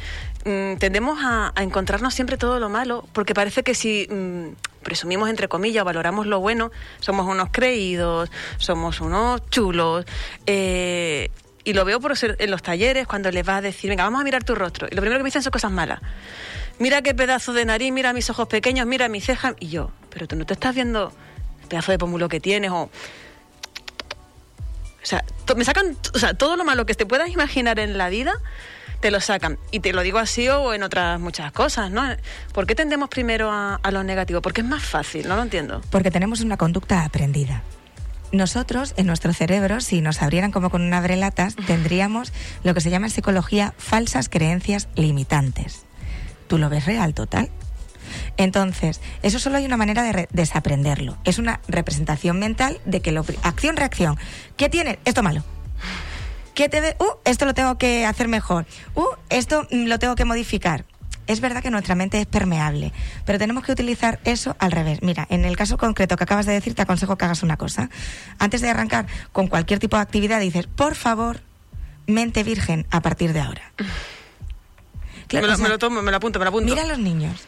mm, 0.45 0.77
tendemos 0.79 1.19
a, 1.23 1.53
encontrarnos 1.57 2.15
siempre 2.15 2.37
todo 2.37 2.59
lo 2.59 2.69
malo, 2.69 3.07
porque 3.13 3.35
parece 3.35 3.63
que 3.63 3.75
si 3.75 4.07
mm, 4.11 4.83
presumimos, 4.83 5.29
entre 5.29 5.49
comillas, 5.49 5.85
valoramos 5.85 6.27
lo 6.27 6.41
bueno, 6.41 6.71
somos 7.01 7.27
unos 7.27 7.49
creídos, 7.53 8.31
somos 8.59 9.01
unos 9.01 9.49
chulos. 9.51 10.05
Eh, 10.47 11.31
y 11.65 11.75
lo 11.75 11.85
veo 11.85 12.01
por 12.01 12.15
en 12.23 12.51
los 12.51 12.63
talleres 12.63 13.07
cuando 13.07 13.31
les 13.31 13.45
vas 13.45 13.59
a 13.59 13.61
decir, 13.61 13.91
venga, 13.91 14.05
vamos 14.05 14.23
a 14.23 14.25
mirar 14.25 14.43
tu 14.43 14.55
rostro. 14.55 14.89
Y 14.91 14.95
lo 14.95 15.03
primero 15.03 15.19
que 15.19 15.25
me 15.25 15.29
dicen 15.29 15.43
son 15.43 15.51
cosas 15.51 15.71
malas. 15.71 16.01
Mira 16.79 17.03
qué 17.03 17.15
pedazo 17.15 17.53
de 17.53 17.67
nariz, 17.67 17.93
mira 17.93 18.13
mis 18.15 18.31
ojos 18.31 18.49
pequeños, 18.49 18.87
mira 18.87 19.09
mi 19.09 19.21
ceja. 19.21 19.55
Y 19.61 19.69
yo, 19.69 19.91
pero 20.09 20.27
tú 20.27 20.37
no 20.37 20.47
te 20.47 20.55
estás 20.55 20.75
viendo 20.75 21.13
el 21.61 21.69
pedazo 21.69 21.93
de 21.93 21.99
pómulo 21.99 22.29
que 22.29 22.41
tienes 22.41 22.71
o 22.71 22.89
o 25.03 25.07
sea, 25.07 25.25
me 25.57 25.65
sacan, 25.65 25.97
o 26.15 26.19
sea, 26.19 26.35
todo 26.35 26.57
lo 26.57 26.65
malo 26.65 26.87
que 26.87 26.95
te 26.95 27.07
puedas 27.07 27.31
imaginar 27.31 27.79
en 27.79 27.99
la 27.99 28.09
vida, 28.09 28.35
te 29.01 29.11
lo 29.11 29.21
sacan. 29.21 29.59
Y 29.71 29.81
te 29.81 29.93
lo 29.93 30.03
digo 30.03 30.19
así 30.19 30.49
o 30.49 30.75
en 30.75 30.83
otras 30.83 31.21
muchas 31.21 31.53
cosas, 31.53 31.91
¿no? 31.91 32.03
¿Por 32.53 32.67
qué 32.67 32.75
tendemos 32.75 33.09
primero 33.09 33.51
a, 33.51 33.77
a 33.77 33.91
lo 33.91 34.03
negativo? 34.03 34.43
Porque 34.43 34.61
es 34.61 34.67
más 34.67 34.83
fácil, 34.83 35.29
no 35.29 35.37
lo 35.37 35.43
entiendo. 35.43 35.81
Porque 35.91 36.11
tenemos 36.11 36.41
una 36.41 36.57
conducta 36.57 37.05
aprendida. 37.05 37.63
Nosotros, 38.31 38.93
en 38.97 39.07
nuestro 39.07 39.33
cerebro, 39.33 39.81
si 39.81 40.03
nos 40.03 40.21
abrieran 40.21 40.53
como 40.53 40.69
con 40.69 40.83
una 40.83 41.01
brelatas, 41.01 41.57
tendríamos 41.67 42.33
lo 42.63 42.75
que 42.75 42.81
se 42.81 42.91
llama 42.91 43.07
en 43.07 43.13
psicología 43.13 43.73
falsas 43.79 44.29
creencias 44.29 44.89
limitantes. 44.97 45.85
¿Tú 46.47 46.59
lo 46.59 46.69
ves 46.69 46.85
real 46.85 47.15
total? 47.15 47.51
Entonces, 48.37 49.01
eso 49.23 49.39
solo 49.39 49.57
hay 49.57 49.65
una 49.65 49.77
manera 49.77 50.03
de 50.03 50.29
desaprenderlo. 50.33 51.17
Es 51.25 51.39
una 51.39 51.61
representación 51.69 52.39
mental 52.39 52.81
de 52.85 53.01
que 53.01 53.13
lo 53.13 53.25
acción-reacción. 53.43 54.19
¿Qué 54.57 54.69
tiene? 54.69 54.99
Esto 55.05 55.23
malo. 55.23 55.45
¿Qué 56.55 56.69
te 56.69 56.81
ve? 56.81 56.97
Uh, 56.99 57.19
esto 57.25 57.45
lo 57.47 57.55
tengo 57.55 57.79
que 57.79 58.05
hacer 58.05 58.27
mejor. 58.27 58.67
Uh, 58.97 59.07
esto 59.31 59.69
mm, 59.71 59.87
lo 59.87 60.01
tengo 60.01 60.17
que 60.17 60.25
modificar. 60.25 60.85
Es 61.29 61.41
verdad 61.41 61.63
que 61.63 61.71
nuestra 61.71 61.95
mente 61.95 62.19
es 62.21 62.27
permeable, 62.27 62.93
pero 63.27 63.39
tenemos 63.39 63.63
que 63.63 63.71
utilizar 63.71 64.19
eso 64.25 64.57
al 64.59 64.73
revés. 64.73 65.01
Mira, 65.03 65.27
en 65.31 65.45
el 65.45 65.57
caso 65.57 65.77
concreto 65.77 66.17
que 66.17 66.25
acabas 66.25 66.47
de 66.47 66.55
decir, 66.55 66.75
te 66.75 66.83
aconsejo 66.83 67.17
que 67.17 67.27
hagas 67.27 67.43
una 67.43 67.59
cosa. 67.59 67.91
Antes 68.39 68.63
de 68.63 68.71
arrancar 68.71 69.07
con 69.31 69.47
cualquier 69.47 69.79
tipo 69.79 69.97
de 69.97 70.03
actividad, 70.03 70.41
dices, 70.41 70.67
por 70.67 70.95
favor, 70.95 71.43
mente 72.09 72.43
virgen 72.43 72.87
a 72.91 73.03
partir 73.03 73.35
de 73.35 73.41
ahora. 73.41 73.73
me, 75.31 75.69
lo, 75.69 75.79
tomo, 75.79 76.03
me 76.03 76.11
lo 76.11 76.17
apunto, 76.17 76.39
me 76.39 76.47
lo 76.47 76.49
apunto. 76.49 76.69
Mira 76.69 76.83
a 76.83 76.87
los 76.87 76.99
niños. 76.99 77.47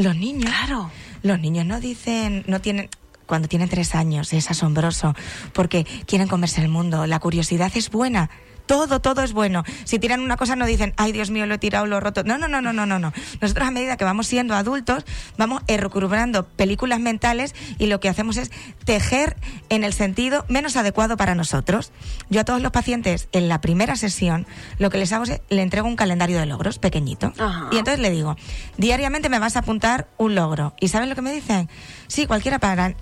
Los 0.00 0.16
niños. 0.16 0.50
Claro. 0.50 0.90
Los 1.22 1.38
niños 1.38 1.66
no 1.66 1.78
dicen, 1.80 2.44
no 2.46 2.60
tienen, 2.60 2.88
cuando 3.26 3.48
tienen 3.48 3.68
tres 3.68 3.94
años, 3.94 4.32
es 4.32 4.50
asombroso, 4.50 5.14
porque 5.52 5.84
quieren 6.06 6.26
comerse 6.26 6.62
el 6.62 6.68
mundo. 6.68 7.06
La 7.06 7.18
curiosidad 7.18 7.70
es 7.74 7.90
buena, 7.90 8.30
todo, 8.70 9.00
todo 9.00 9.24
es 9.24 9.32
bueno. 9.32 9.64
Si 9.82 9.98
tiran 9.98 10.20
una 10.20 10.36
cosa 10.36 10.54
no 10.54 10.64
dicen, 10.64 10.94
ay 10.96 11.10
Dios 11.10 11.32
mío, 11.32 11.44
lo 11.44 11.54
he 11.54 11.58
tirado, 11.58 11.86
lo 11.86 11.96
he 11.96 12.00
roto. 12.00 12.22
No, 12.22 12.38
no, 12.38 12.46
no, 12.46 12.60
no, 12.60 12.72
no, 12.72 12.86
no, 12.86 13.00
no. 13.00 13.12
Nosotros 13.40 13.66
a 13.66 13.72
medida 13.72 13.96
que 13.96 14.04
vamos 14.04 14.28
siendo 14.28 14.54
adultos, 14.54 15.04
vamos 15.36 15.64
recuperando 15.66 16.46
películas 16.46 17.00
mentales 17.00 17.52
y 17.78 17.86
lo 17.86 17.98
que 17.98 18.08
hacemos 18.08 18.36
es 18.36 18.52
tejer 18.84 19.36
en 19.70 19.82
el 19.82 19.92
sentido 19.92 20.44
menos 20.46 20.76
adecuado 20.76 21.16
para 21.16 21.34
nosotros. 21.34 21.90
Yo 22.28 22.42
a 22.42 22.44
todos 22.44 22.62
los 22.62 22.70
pacientes 22.70 23.28
en 23.32 23.48
la 23.48 23.60
primera 23.60 23.96
sesión 23.96 24.46
lo 24.78 24.88
que 24.88 24.98
les 24.98 25.12
hago 25.12 25.24
es 25.24 25.40
le 25.48 25.62
entrego 25.62 25.88
un 25.88 25.96
calendario 25.96 26.38
de 26.38 26.46
logros 26.46 26.78
pequeñito. 26.78 27.32
Y 27.72 27.76
entonces 27.76 27.98
le 27.98 28.10
digo, 28.12 28.36
diariamente 28.76 29.28
me 29.28 29.40
vas 29.40 29.56
a 29.56 29.60
apuntar 29.60 30.06
un 30.16 30.36
logro. 30.36 30.74
¿Y 30.78 30.86
saben 30.86 31.08
lo 31.08 31.16
que 31.16 31.22
me 31.22 31.32
dicen? 31.32 31.68
Sí, 32.06 32.28
cualquiera 32.28 32.60
para... 32.60 32.94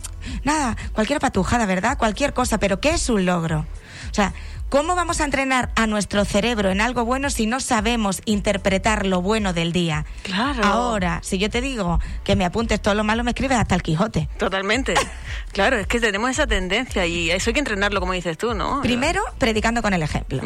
Nada, 0.44 0.78
cualquier 0.94 1.20
patujada, 1.20 1.66
¿verdad? 1.66 1.98
Cualquier 1.98 2.32
cosa, 2.32 2.56
pero 2.56 2.80
¿qué 2.80 2.92
es 2.92 3.10
un 3.10 3.26
logro? 3.26 3.66
O 4.10 4.14
sea, 4.14 4.32
¿cómo 4.68 4.94
vamos 4.94 5.20
a 5.20 5.24
entrenar 5.24 5.70
a 5.76 5.86
nuestro 5.86 6.24
cerebro 6.24 6.70
en 6.70 6.80
algo 6.80 7.04
bueno 7.04 7.30
si 7.30 7.46
no 7.46 7.60
sabemos 7.60 8.20
interpretar 8.24 9.06
lo 9.06 9.22
bueno 9.22 9.52
del 9.52 9.72
día? 9.72 10.04
Claro. 10.22 10.64
Ahora, 10.64 11.20
si 11.22 11.38
yo 11.38 11.50
te 11.50 11.60
digo 11.60 12.00
que 12.24 12.36
me 12.36 12.44
apuntes 12.44 12.80
todo 12.80 12.94
lo 12.94 13.04
malo, 13.04 13.24
me 13.24 13.30
escribes 13.30 13.58
hasta 13.58 13.74
el 13.74 13.82
Quijote. 13.82 14.28
Totalmente. 14.38 14.94
claro, 15.52 15.76
es 15.78 15.86
que 15.86 16.00
tenemos 16.00 16.30
esa 16.30 16.46
tendencia 16.46 17.06
y 17.06 17.30
eso 17.30 17.50
hay 17.50 17.54
que 17.54 17.60
entrenarlo, 17.60 18.00
como 18.00 18.12
dices 18.12 18.36
tú, 18.38 18.54
¿no? 18.54 18.80
Primero, 18.82 19.22
predicando 19.38 19.82
con 19.82 19.92
el 19.94 20.02
ejemplo. 20.02 20.42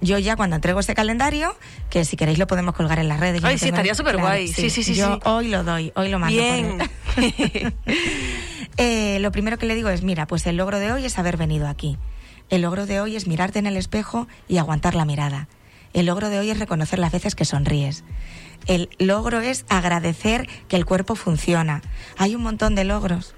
Yo 0.00 0.18
ya 0.18 0.36
cuando 0.36 0.56
entrego 0.56 0.80
ese 0.80 0.94
calendario, 0.94 1.56
que 1.90 2.04
si 2.04 2.16
queréis 2.16 2.38
lo 2.38 2.46
podemos 2.46 2.74
colgar 2.74 2.98
en 2.98 3.08
las 3.08 3.20
redes. 3.20 3.42
Ay, 3.44 3.54
no 3.54 3.58
sí, 3.58 3.68
estaría 3.68 3.94
súper 3.94 4.16
guay. 4.18 4.48
Sí, 4.48 4.70
sí, 4.70 4.82
sí, 4.82 4.94
Yo 4.94 5.14
sí. 5.14 5.20
hoy 5.24 5.48
lo 5.48 5.64
doy, 5.64 5.92
hoy 5.94 6.08
lo 6.08 6.18
mando. 6.18 6.36
por 6.36 6.44
Bien. 6.44 6.78
el- 7.16 7.74
Eh, 8.80 9.18
lo 9.20 9.32
primero 9.32 9.58
que 9.58 9.66
le 9.66 9.74
digo 9.74 9.88
es, 9.88 10.02
mira, 10.02 10.26
pues 10.28 10.46
el 10.46 10.56
logro 10.56 10.78
de 10.78 10.92
hoy 10.92 11.04
es 11.04 11.18
haber 11.18 11.36
venido 11.36 11.66
aquí. 11.66 11.98
El 12.50 12.62
logro 12.62 12.86
de 12.86 13.00
hoy 13.00 13.16
es 13.16 13.26
mirarte 13.26 13.58
en 13.58 13.66
el 13.66 13.76
espejo 13.76 14.26
y 14.48 14.58
aguantar 14.58 14.94
la 14.94 15.04
mirada. 15.04 15.48
El 15.92 16.06
logro 16.06 16.28
de 16.28 16.38
hoy 16.38 16.50
es 16.50 16.58
reconocer 16.58 16.98
las 16.98 17.12
veces 17.12 17.34
que 17.34 17.44
sonríes. 17.44 18.04
El 18.66 18.88
logro 18.98 19.40
es 19.40 19.64
agradecer 19.68 20.48
que 20.68 20.76
el 20.76 20.84
cuerpo 20.84 21.14
funciona. 21.14 21.82
Hay 22.16 22.34
un 22.34 22.42
montón 22.42 22.74
de 22.74 22.84
logros. 22.84 23.34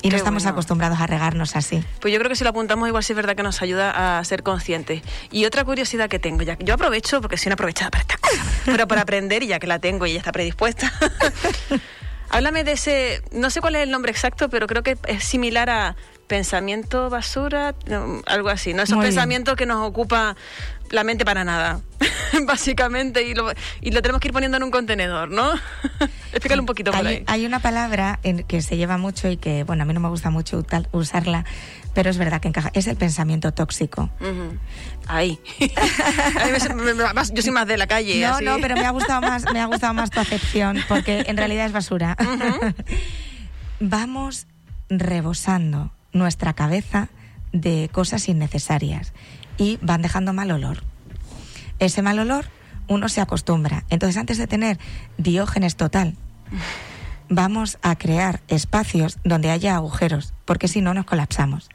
Y 0.00 0.02
Qué 0.02 0.10
no 0.10 0.16
estamos 0.16 0.44
bueno. 0.44 0.52
acostumbrados 0.52 1.00
a 1.00 1.08
regarnos 1.08 1.56
así. 1.56 1.82
Pues 2.00 2.12
yo 2.14 2.20
creo 2.20 2.28
que 2.30 2.36
si 2.36 2.44
lo 2.44 2.50
apuntamos 2.50 2.86
igual 2.86 3.02
sí 3.02 3.12
es 3.12 3.16
verdad 3.16 3.34
que 3.34 3.42
nos 3.42 3.62
ayuda 3.62 4.18
a 4.18 4.24
ser 4.24 4.44
conscientes. 4.44 5.02
Y 5.32 5.44
otra 5.44 5.64
curiosidad 5.64 6.08
que 6.08 6.20
tengo, 6.20 6.42
ya 6.42 6.56
yo 6.60 6.74
aprovecho 6.74 7.20
porque 7.20 7.36
soy 7.36 7.48
una 7.48 7.54
aprovechada 7.54 7.90
para 7.90 8.02
estas 8.02 8.18
cosas, 8.18 8.46
pero 8.64 8.86
para 8.86 9.00
aprender 9.02 9.42
y 9.42 9.48
ya 9.48 9.58
que 9.58 9.66
la 9.66 9.80
tengo 9.80 10.06
y 10.06 10.12
ya 10.12 10.18
está 10.18 10.30
predispuesta. 10.30 10.92
Háblame 12.30 12.62
de 12.62 12.72
ese, 12.72 13.22
no 13.32 13.50
sé 13.50 13.60
cuál 13.60 13.74
es 13.74 13.82
el 13.82 13.90
nombre 13.90 14.12
exacto, 14.12 14.48
pero 14.48 14.68
creo 14.68 14.84
que 14.84 14.96
es 15.06 15.24
similar 15.24 15.68
a 15.68 15.96
pensamiento 16.28 17.10
basura, 17.10 17.74
algo 18.26 18.48
así, 18.50 18.74
¿no? 18.74 18.82
Esos 18.82 18.96
Muy 18.96 19.04
bien. 19.04 19.14
pensamientos 19.14 19.56
que 19.56 19.66
nos 19.66 19.86
ocupa 19.86 20.36
la 20.90 21.04
mente 21.04 21.24
para 21.24 21.44
nada, 21.44 21.80
básicamente, 22.46 23.22
y 23.22 23.34
lo, 23.34 23.50
y 23.80 23.90
lo 23.90 24.00
tenemos 24.00 24.20
que 24.20 24.28
ir 24.28 24.32
poniendo 24.32 24.56
en 24.56 24.62
un 24.62 24.70
contenedor, 24.70 25.30
¿no? 25.30 25.52
Explícale 26.32 26.60
un 26.60 26.66
poquito 26.66 26.92
por 26.92 27.06
hay, 27.06 27.16
ahí. 27.16 27.24
hay 27.26 27.46
una 27.46 27.60
palabra 27.60 28.20
en 28.22 28.44
que 28.44 28.62
se 28.62 28.76
lleva 28.76 28.96
mucho 28.98 29.28
y 29.28 29.36
que, 29.36 29.64
bueno, 29.64 29.82
a 29.82 29.86
mí 29.86 29.92
no 29.92 30.00
me 30.00 30.08
gusta 30.08 30.30
mucho 30.30 30.64
usarla, 30.92 31.44
pero 31.94 32.10
es 32.10 32.18
verdad 32.18 32.40
que 32.40 32.48
encaja. 32.48 32.70
Es 32.74 32.86
el 32.86 32.96
pensamiento 32.96 33.52
tóxico. 33.52 34.10
Ahí. 35.08 35.40
Yo 37.34 37.42
soy 37.42 37.52
más 37.52 37.66
de 37.66 37.76
la 37.76 37.86
calle. 37.86 38.20
No, 38.20 38.34
así. 38.36 38.44
no, 38.44 38.58
pero 38.60 38.76
me 38.76 38.86
ha 38.86 38.90
gustado 38.90 39.20
más, 39.20 39.44
me 39.52 39.60
ha 39.60 39.66
gustado 39.66 39.94
más 39.94 40.10
tu 40.10 40.20
acepción, 40.20 40.78
porque 40.88 41.24
en 41.26 41.36
realidad 41.36 41.66
es 41.66 41.72
basura. 41.72 42.16
Vamos 43.80 44.46
rebosando 44.90 45.92
nuestra 46.12 46.52
cabeza 46.54 47.08
de 47.52 47.88
cosas 47.92 48.28
innecesarias 48.28 49.12
y 49.56 49.78
van 49.82 50.02
dejando 50.02 50.32
mal 50.32 50.50
olor. 50.50 50.82
Ese 51.78 52.02
mal 52.02 52.18
olor 52.18 52.46
uno 52.88 53.08
se 53.08 53.20
acostumbra. 53.20 53.84
Entonces, 53.90 54.16
antes 54.16 54.38
de 54.38 54.46
tener 54.46 54.78
diógenes 55.18 55.76
total, 55.76 56.16
vamos 57.28 57.78
a 57.82 57.96
crear 57.96 58.40
espacios 58.48 59.18
donde 59.24 59.50
haya 59.50 59.76
agujeros, 59.76 60.32
porque 60.44 60.68
si 60.68 60.80
no 60.80 60.94
nos 60.94 61.04
colapsamos. 61.04 61.68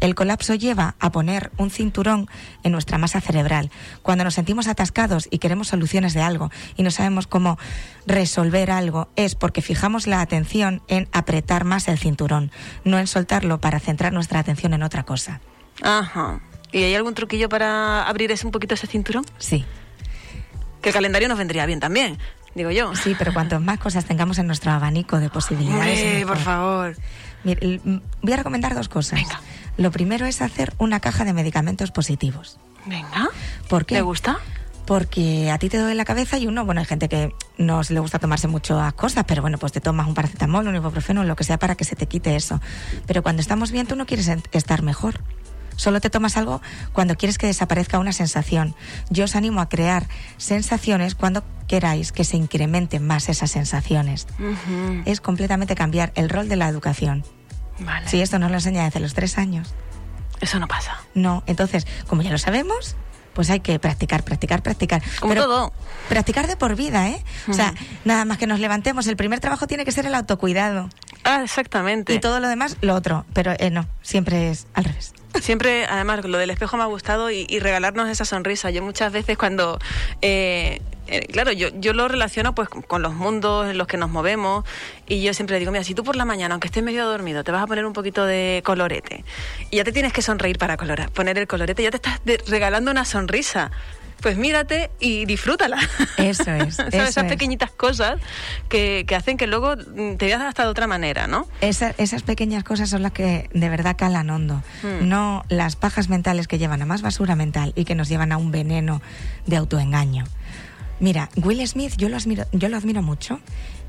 El 0.00 0.14
colapso 0.14 0.54
lleva 0.54 0.94
a 0.98 1.12
poner 1.12 1.50
un 1.58 1.70
cinturón 1.70 2.28
en 2.62 2.72
nuestra 2.72 2.96
masa 2.98 3.20
cerebral. 3.20 3.70
Cuando 4.02 4.24
nos 4.24 4.34
sentimos 4.34 4.66
atascados 4.66 5.28
y 5.30 5.38
queremos 5.38 5.68
soluciones 5.68 6.14
de 6.14 6.22
algo 6.22 6.50
y 6.76 6.82
no 6.82 6.90
sabemos 6.90 7.26
cómo 7.26 7.58
resolver 8.06 8.70
algo, 8.70 9.08
es 9.16 9.34
porque 9.34 9.60
fijamos 9.62 10.06
la 10.06 10.20
atención 10.22 10.82
en 10.88 11.08
apretar 11.12 11.64
más 11.64 11.86
el 11.88 11.98
cinturón, 11.98 12.50
no 12.84 12.98
en 12.98 13.06
soltarlo 13.06 13.60
para 13.60 13.78
centrar 13.78 14.12
nuestra 14.12 14.38
atención 14.40 14.72
en 14.72 14.82
otra 14.82 15.02
cosa. 15.04 15.40
Ajá. 15.82 16.40
¿Y 16.72 16.82
hay 16.82 16.94
algún 16.94 17.14
truquillo 17.14 17.48
para 17.48 18.04
abrir 18.06 18.30
ese, 18.32 18.46
un 18.46 18.52
poquito 18.52 18.74
ese 18.74 18.86
cinturón? 18.86 19.24
Sí, 19.38 19.64
Que 20.80 20.88
el 20.90 20.94
calendario 20.94 21.28
nos 21.28 21.36
vendría 21.36 21.66
bien 21.66 21.80
también, 21.80 22.16
digo 22.54 22.70
yo. 22.70 22.94
sí, 22.94 23.14
pero 23.18 23.34
cuantas 23.34 23.60
más 23.60 23.78
cosas 23.78 24.04
tengamos 24.06 24.38
en 24.38 24.46
nuestro 24.46 24.70
abanico 24.72 25.18
de 25.20 25.28
posibilidades. 25.28 26.00
Hombre, 26.00 26.26
por 26.26 26.38
favor. 26.38 26.96
Mire, 27.44 27.80
voy 28.22 28.32
a 28.32 28.36
recomendar 28.36 28.74
dos 28.74 28.88
cosas. 28.88 29.20
Venga. 29.20 29.40
Lo 29.80 29.90
primero 29.90 30.26
es 30.26 30.42
hacer 30.42 30.74
una 30.76 31.00
caja 31.00 31.24
de 31.24 31.32
medicamentos 31.32 31.90
positivos. 31.90 32.58
Venga. 32.84 33.30
¿Por 33.66 33.86
qué? 33.86 33.94
¿Le 33.94 34.02
gusta? 34.02 34.38
Porque 34.84 35.50
a 35.50 35.56
ti 35.56 35.70
te 35.70 35.78
duele 35.78 35.94
la 35.94 36.04
cabeza 36.04 36.36
y 36.36 36.46
uno, 36.46 36.66
bueno, 36.66 36.82
hay 36.82 36.86
gente 36.86 37.08
que 37.08 37.34
no 37.56 37.82
se 37.82 37.94
le 37.94 38.00
gusta 38.00 38.18
tomarse 38.18 38.46
muchas 38.46 38.92
cosas, 38.92 39.24
pero 39.26 39.40
bueno, 39.40 39.56
pues 39.56 39.72
te 39.72 39.80
tomas 39.80 40.06
un 40.06 40.12
paracetamol, 40.12 40.68
un 40.68 40.76
ibuprofeno, 40.76 41.24
lo 41.24 41.34
que 41.34 41.44
sea 41.44 41.58
para 41.58 41.76
que 41.76 41.84
se 41.84 41.96
te 41.96 42.04
quite 42.04 42.36
eso. 42.36 42.60
Pero 43.06 43.22
cuando 43.22 43.40
estamos 43.40 43.70
bien, 43.70 43.86
tú 43.86 43.96
no 43.96 44.04
quieres 44.04 44.30
estar 44.52 44.82
mejor. 44.82 45.20
Solo 45.76 46.02
te 46.02 46.10
tomas 46.10 46.36
algo 46.36 46.60
cuando 46.92 47.16
quieres 47.16 47.38
que 47.38 47.46
desaparezca 47.46 47.98
una 47.98 48.12
sensación. 48.12 48.74
Yo 49.08 49.24
os 49.24 49.34
animo 49.34 49.62
a 49.62 49.70
crear 49.70 50.08
sensaciones 50.36 51.14
cuando 51.14 51.42
queráis 51.68 52.12
que 52.12 52.24
se 52.24 52.36
incrementen 52.36 53.06
más 53.06 53.30
esas 53.30 53.50
sensaciones. 53.52 54.26
Es 55.06 55.22
completamente 55.22 55.74
cambiar 55.74 56.12
el 56.16 56.28
rol 56.28 56.50
de 56.50 56.56
la 56.56 56.68
educación. 56.68 57.24
Vale. 57.80 58.08
Si 58.08 58.20
esto 58.20 58.38
nos 58.38 58.50
lo 58.50 58.56
enseña 58.56 58.84
desde 58.84 59.00
los 59.00 59.14
tres 59.14 59.38
años. 59.38 59.74
Eso 60.40 60.58
no 60.58 60.68
pasa. 60.68 60.98
No, 61.14 61.42
entonces, 61.46 61.86
como 62.06 62.22
ya 62.22 62.30
lo 62.30 62.38
sabemos, 62.38 62.96
pues 63.34 63.50
hay 63.50 63.60
que 63.60 63.78
practicar, 63.78 64.22
practicar, 64.22 64.62
practicar. 64.62 65.02
Como 65.20 65.34
todo. 65.34 65.72
Practicar 66.08 66.46
de 66.46 66.56
por 66.56 66.76
vida, 66.76 67.08
¿eh? 67.08 67.24
O 67.48 67.52
sea, 67.52 67.74
nada 68.04 68.24
más 68.24 68.38
que 68.38 68.46
nos 68.46 68.58
levantemos, 68.58 69.06
el 69.06 69.16
primer 69.16 69.40
trabajo 69.40 69.66
tiene 69.66 69.84
que 69.84 69.92
ser 69.92 70.06
el 70.06 70.14
autocuidado. 70.14 70.88
Ah, 71.24 71.42
exactamente. 71.44 72.14
Y 72.14 72.20
todo 72.20 72.40
lo 72.40 72.48
demás, 72.48 72.76
lo 72.80 72.94
otro. 72.94 73.26
Pero 73.32 73.52
eh, 73.58 73.70
no, 73.70 73.86
siempre 74.02 74.50
es 74.50 74.66
al 74.74 74.84
revés. 74.84 75.12
Siempre, 75.40 75.86
además, 75.86 76.24
lo 76.24 76.38
del 76.38 76.50
espejo 76.50 76.76
me 76.76 76.82
ha 76.82 76.86
gustado 76.86 77.30
y, 77.30 77.46
y 77.48 77.60
regalarnos 77.60 78.08
esa 78.08 78.24
sonrisa. 78.24 78.70
Yo 78.70 78.82
muchas 78.82 79.12
veces 79.12 79.38
cuando, 79.38 79.78
eh, 80.22 80.82
eh, 81.10 81.26
claro, 81.32 81.52
yo, 81.52 81.68
yo 81.80 81.92
lo 81.92 82.08
relaciono 82.08 82.54
pues 82.54 82.68
con- 82.68 83.02
los 83.02 83.14
mundos 83.14 83.68
en 83.70 83.76
los 83.78 83.86
que 83.86 83.96
nos 83.96 84.10
movemos 84.10 84.64
y 85.06 85.22
yo 85.22 85.34
siempre 85.34 85.58
digo, 85.58 85.72
mira, 85.72 85.84
si 85.84 85.94
tú 85.94 86.04
por 86.04 86.16
la 86.16 86.24
mañana, 86.24 86.54
aunque 86.54 86.68
estés 86.68 86.82
medio 86.82 87.06
dormido, 87.06 87.44
te 87.44 87.52
vas 87.52 87.62
a 87.62 87.66
poner 87.66 87.84
un 87.86 87.92
poquito 87.92 88.24
de 88.26 88.62
colorete 88.64 89.24
y 89.70 89.76
ya 89.76 89.84
te 89.84 89.92
tienes 89.92 90.12
que 90.12 90.22
sonreír 90.22 90.58
para 90.58 90.76
colorar, 90.76 91.10
poner 91.10 91.36
el 91.38 91.46
colorete, 91.46 91.82
ya 91.82 91.90
te 91.90 91.96
estás 91.96 92.20
regalando 92.48 92.90
una 92.90 93.04
sonrisa. 93.04 93.70
Pues 94.22 94.36
mírate 94.36 94.90
y 95.00 95.24
disfrútala. 95.24 95.78
Eso 96.18 96.50
es, 96.50 96.74
¿Sabes? 96.76 96.92
eso 96.94 97.04
Esas 97.08 97.24
es. 97.24 97.30
pequeñitas 97.30 97.70
cosas 97.70 98.20
que, 98.68 99.06
que 99.08 99.16
hacen 99.16 99.38
que 99.38 99.46
luego 99.46 99.76
mm, 99.76 100.16
te 100.16 100.26
veas 100.26 100.42
hasta 100.42 100.64
de 100.64 100.68
otra 100.68 100.86
manera, 100.86 101.26
¿no? 101.26 101.48
Esa- 101.62 101.94
esas 101.96 102.22
pequeñas 102.22 102.62
cosas 102.62 102.90
son 102.90 103.00
las 103.02 103.12
que 103.12 103.48
de 103.54 103.68
verdad 103.70 103.96
calan 103.96 104.28
hondo. 104.28 104.62
Mm. 104.82 105.08
No 105.08 105.42
las 105.48 105.74
pajas 105.76 106.10
mentales 106.10 106.48
que 106.48 106.58
llevan 106.58 106.82
a 106.82 106.84
más 106.84 107.00
basura 107.00 107.34
mental 107.34 107.72
y 107.76 107.86
que 107.86 107.94
nos 107.94 108.10
llevan 108.10 108.30
a 108.32 108.36
un 108.36 108.50
veneno 108.50 109.00
de 109.46 109.56
autoengaño. 109.56 110.26
Mira, 111.00 111.30
Will 111.36 111.66
Smith, 111.66 111.94
yo 111.96 112.08
lo 112.08 112.16
admiro, 112.16 112.44
yo 112.52 112.68
lo 112.68 112.76
admiro 112.76 113.02
mucho. 113.02 113.40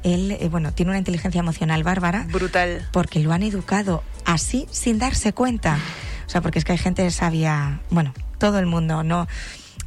Él, 0.04 0.32
eh, 0.32 0.48
bueno, 0.50 0.74
tiene 0.74 0.92
una 0.92 0.98
inteligencia 0.98 1.40
emocional 1.40 1.84
bárbara. 1.84 2.26
Brutal. 2.32 2.88
porque 2.92 3.20
lo 3.20 3.34
han 3.34 3.44
educado 3.44 4.04
así 4.26 4.66
sin 4.72 4.98
darse 4.98 5.34
cuenta. 5.34 5.78
O 6.26 6.30
sea, 6.30 6.42
porque 6.42 6.60
es 6.60 6.66
que 6.66 6.72
hay 6.72 6.78
gente 6.78 7.10
sabia, 7.12 7.82
bueno, 7.90 8.14
todo 8.38 8.58
el 8.58 8.66
mundo, 8.66 9.04
no, 9.04 9.28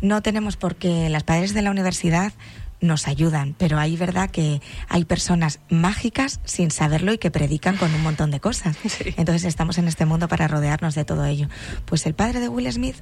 no 0.03 0.23
tenemos 0.23 0.57
por 0.57 0.77
qué, 0.77 1.09
las 1.09 1.25
padres 1.25 1.55
de 1.55 1.63
la 1.63 1.71
universidad 1.71 2.33
nos 2.81 3.09
ayudan, 3.09 3.55
pero 3.59 3.79
hay 3.79 3.97
verdad 3.97 4.31
que 4.31 4.61
hay 4.89 5.07
personas 5.07 5.61
mágicas 5.71 6.41
sin 6.45 6.71
saberlo 6.71 7.13
y 7.13 7.19
que 7.19 7.31
predican 7.31 7.79
con 7.79 7.93
un 7.95 8.03
montón 8.03 8.31
de 8.31 8.41
cosas. 8.41 8.77
Sí. 8.87 9.15
Entonces 9.17 9.45
estamos 9.45 9.79
en 9.79 9.89
este 9.89 10.05
mundo 10.05 10.29
para 10.29 10.47
rodearnos 10.47 10.95
de 10.95 11.05
todo 11.05 11.25
ello. 11.25 11.49
Pues 11.87 12.05
el 12.07 12.15
padre 12.15 12.41
de 12.41 12.49
Will 12.49 12.71
Smith, 12.71 12.97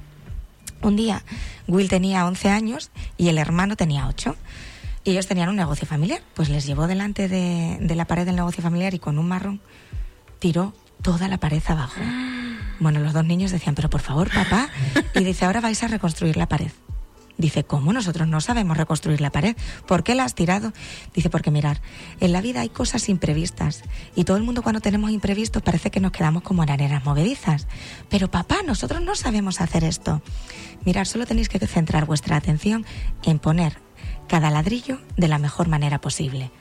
un 0.83 0.95
día, 0.95 1.23
Will 1.67 1.89
tenía 1.89 2.25
11 2.25 2.49
años 2.49 2.91
y 3.17 3.29
el 3.29 3.37
hermano 3.37 3.75
tenía 3.75 4.07
8. 4.07 4.35
Y 5.05 5.11
ellos 5.11 5.27
tenían 5.27 5.49
un 5.49 5.55
negocio 5.55 5.85
familiar. 5.85 6.21
Pues 6.33 6.49
les 6.49 6.65
llevó 6.65 6.87
delante 6.87 7.27
de, 7.27 7.77
de 7.81 7.95
la 7.95 8.05
pared 8.05 8.25
del 8.25 8.35
negocio 8.35 8.63
familiar 8.63 8.93
y 8.93 8.99
con 8.99 9.17
un 9.17 9.27
marrón 9.27 9.61
tiró 10.39 10.73
toda 11.01 11.27
la 11.27 11.37
pared 11.37 11.63
abajo. 11.67 12.01
Bueno, 12.79 12.99
los 12.99 13.13
dos 13.13 13.23
niños 13.23 13.51
decían, 13.51 13.75
pero 13.75 13.89
por 13.89 14.01
favor, 14.01 14.29
papá. 14.33 14.67
Y 15.15 15.23
dice, 15.23 15.45
ahora 15.45 15.61
vais 15.61 15.81
a 15.83 15.87
reconstruir 15.87 16.35
la 16.35 16.49
pared. 16.49 16.71
Dice, 17.37 17.63
¿cómo 17.63 17.93
nosotros 17.93 18.27
no 18.27 18.41
sabemos 18.41 18.77
reconstruir 18.77 19.19
la 19.19 19.31
pared? 19.31 19.55
¿Por 19.87 20.03
qué 20.03 20.13
la 20.13 20.23
has 20.23 20.35
tirado? 20.35 20.71
Dice, 21.15 21.29
porque 21.29 21.51
mirar, 21.51 21.81
en 22.19 22.31
la 22.31 22.41
vida 22.41 22.61
hay 22.61 22.69
cosas 22.69 23.09
imprevistas 23.09 23.83
y 24.15 24.23
todo 24.23 24.37
el 24.37 24.43
mundo 24.43 24.61
cuando 24.61 24.81
tenemos 24.81 25.11
imprevistos 25.11 25.63
parece 25.63 25.89
que 25.89 25.99
nos 25.99 26.11
quedamos 26.11 26.43
como 26.43 26.63
en 26.63 26.69
arenas 26.69 27.05
movedizas. 27.05 27.67
Pero 28.09 28.29
papá, 28.29 28.57
nosotros 28.65 29.01
no 29.01 29.15
sabemos 29.15 29.61
hacer 29.61 29.83
esto. 29.83 30.21
Mirar, 30.85 31.07
solo 31.07 31.25
tenéis 31.25 31.49
que 31.49 31.59
centrar 31.65 32.05
vuestra 32.05 32.35
atención 32.35 32.85
en 33.23 33.39
poner 33.39 33.77
cada 34.27 34.49
ladrillo 34.49 34.99
de 35.17 35.27
la 35.27 35.39
mejor 35.39 35.67
manera 35.67 35.99
posible. 36.01 36.51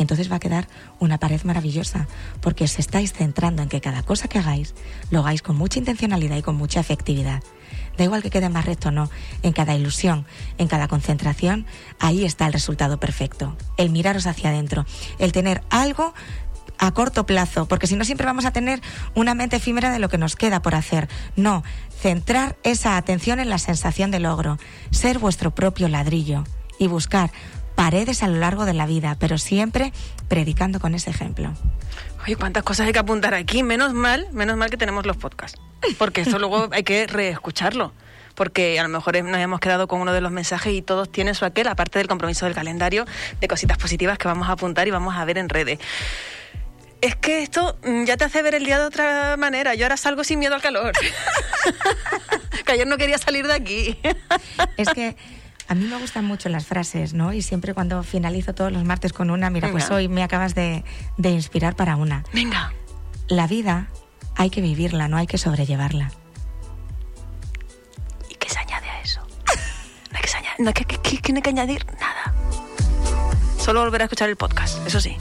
Entonces 0.00 0.32
va 0.32 0.36
a 0.36 0.40
quedar 0.40 0.66
una 0.98 1.18
pared 1.18 1.42
maravillosa, 1.44 2.08
porque 2.40 2.64
os 2.64 2.78
estáis 2.78 3.12
centrando 3.12 3.62
en 3.62 3.68
que 3.68 3.82
cada 3.82 4.02
cosa 4.02 4.28
que 4.28 4.38
hagáis 4.38 4.74
lo 5.10 5.20
hagáis 5.20 5.42
con 5.42 5.56
mucha 5.56 5.78
intencionalidad 5.78 6.38
y 6.38 6.42
con 6.42 6.56
mucha 6.56 6.80
efectividad. 6.80 7.42
Da 7.98 8.04
igual 8.04 8.22
que 8.22 8.30
quede 8.30 8.48
más 8.48 8.64
recto 8.64 8.88
o 8.88 8.92
no, 8.92 9.10
en 9.42 9.52
cada 9.52 9.74
ilusión, 9.74 10.24
en 10.56 10.68
cada 10.68 10.88
concentración, 10.88 11.66
ahí 11.98 12.24
está 12.24 12.46
el 12.46 12.54
resultado 12.54 12.98
perfecto. 12.98 13.58
El 13.76 13.90
miraros 13.90 14.26
hacia 14.26 14.48
adentro, 14.48 14.86
el 15.18 15.32
tener 15.32 15.62
algo 15.68 16.14
a 16.78 16.92
corto 16.92 17.26
plazo, 17.26 17.68
porque 17.68 17.86
si 17.86 17.94
no 17.94 18.06
siempre 18.06 18.24
vamos 18.24 18.46
a 18.46 18.52
tener 18.52 18.80
una 19.14 19.34
mente 19.34 19.56
efímera 19.56 19.90
de 19.90 19.98
lo 19.98 20.08
que 20.08 20.16
nos 20.16 20.34
queda 20.34 20.62
por 20.62 20.74
hacer. 20.74 21.10
No, 21.36 21.62
centrar 22.00 22.56
esa 22.62 22.96
atención 22.96 23.38
en 23.38 23.50
la 23.50 23.58
sensación 23.58 24.10
de 24.10 24.20
logro, 24.20 24.58
ser 24.90 25.18
vuestro 25.18 25.54
propio 25.54 25.88
ladrillo 25.88 26.44
y 26.78 26.86
buscar 26.86 27.30
paredes 27.74 28.22
a 28.22 28.28
lo 28.28 28.36
largo 28.38 28.64
de 28.64 28.74
la 28.74 28.86
vida, 28.86 29.16
pero 29.18 29.38
siempre 29.38 29.92
predicando 30.28 30.80
con 30.80 30.94
ese 30.94 31.10
ejemplo. 31.10 31.52
Oye, 32.24 32.36
cuántas 32.36 32.62
cosas 32.62 32.86
hay 32.86 32.92
que 32.92 32.98
apuntar 32.98 33.34
aquí. 33.34 33.62
Menos 33.62 33.94
mal, 33.94 34.28
menos 34.32 34.56
mal 34.56 34.70
que 34.70 34.76
tenemos 34.76 35.06
los 35.06 35.16
podcasts, 35.16 35.60
porque 35.98 36.20
esto 36.20 36.38
luego 36.38 36.68
hay 36.72 36.82
que 36.82 37.06
reescucharlo 37.06 37.92
porque 38.34 38.80
a 38.80 38.82
lo 38.84 38.88
mejor 38.88 39.22
nos 39.22 39.38
hemos 39.38 39.60
quedado 39.60 39.86
con 39.86 40.00
uno 40.00 40.14
de 40.14 40.22
los 40.22 40.32
mensajes 40.32 40.72
y 40.72 40.80
todos 40.80 41.12
tienen 41.12 41.34
su 41.34 41.44
aquel, 41.44 41.68
aparte 41.68 41.98
del 41.98 42.08
compromiso 42.08 42.46
del 42.46 42.54
calendario, 42.54 43.04
de 43.38 43.48
cositas 43.48 43.76
positivas 43.76 44.16
que 44.16 44.28
vamos 44.28 44.48
a 44.48 44.52
apuntar 44.52 44.88
y 44.88 44.90
vamos 44.90 45.14
a 45.14 45.24
ver 45.26 45.36
en 45.36 45.50
redes. 45.50 45.78
Es 47.02 47.16
que 47.16 47.42
esto 47.42 47.78
mm, 47.82 48.04
ya 48.04 48.16
te 48.16 48.24
hace 48.24 48.42
ver 48.42 48.54
el 48.54 48.64
día 48.64 48.78
de 48.78 48.84
otra 48.84 49.36
manera. 49.36 49.74
Yo 49.74 49.84
ahora 49.84 49.98
salgo 49.98 50.24
sin 50.24 50.38
miedo 50.38 50.54
al 50.54 50.62
calor. 50.62 50.92
que 52.64 52.72
ayer 52.72 52.86
no 52.86 52.96
quería 52.96 53.18
salir 53.18 53.46
de 53.46 53.52
aquí. 53.52 53.98
es 54.78 54.88
que 54.88 55.16
a 55.70 55.74
mí 55.74 55.86
me 55.86 55.96
gustan 55.96 56.24
mucho 56.24 56.48
las 56.48 56.66
frases, 56.66 57.14
¿no? 57.14 57.32
Y 57.32 57.42
siempre 57.42 57.72
cuando 57.72 58.02
finalizo 58.02 58.54
todos 58.54 58.72
los 58.72 58.84
martes 58.84 59.12
con 59.12 59.30
una, 59.30 59.48
mira, 59.50 59.70
pues 59.70 59.90
hoy 59.90 60.08
me 60.08 60.22
acabas 60.22 60.54
de, 60.54 60.84
de 61.16 61.30
inspirar 61.30 61.76
para 61.76 61.96
una. 61.96 62.24
Venga. 62.34 62.74
La 63.28 63.46
vida 63.46 63.88
hay 64.36 64.50
que 64.50 64.60
vivirla, 64.60 65.08
no 65.08 65.16
hay 65.16 65.26
que 65.26 65.38
sobrellevarla. 65.38 66.10
no, 70.60 70.72
¿qué, 70.74 70.84
tiene 71.22 71.40
que 71.42 71.50
añadir? 71.50 71.86
Nada. 72.00 72.34
Solo 73.58 73.80
volver 73.80 74.02
a 74.02 74.04
escuchar 74.04 74.28
el 74.28 74.36
podcast, 74.36 74.86
eso 74.86 75.00
sí. 75.00 75.16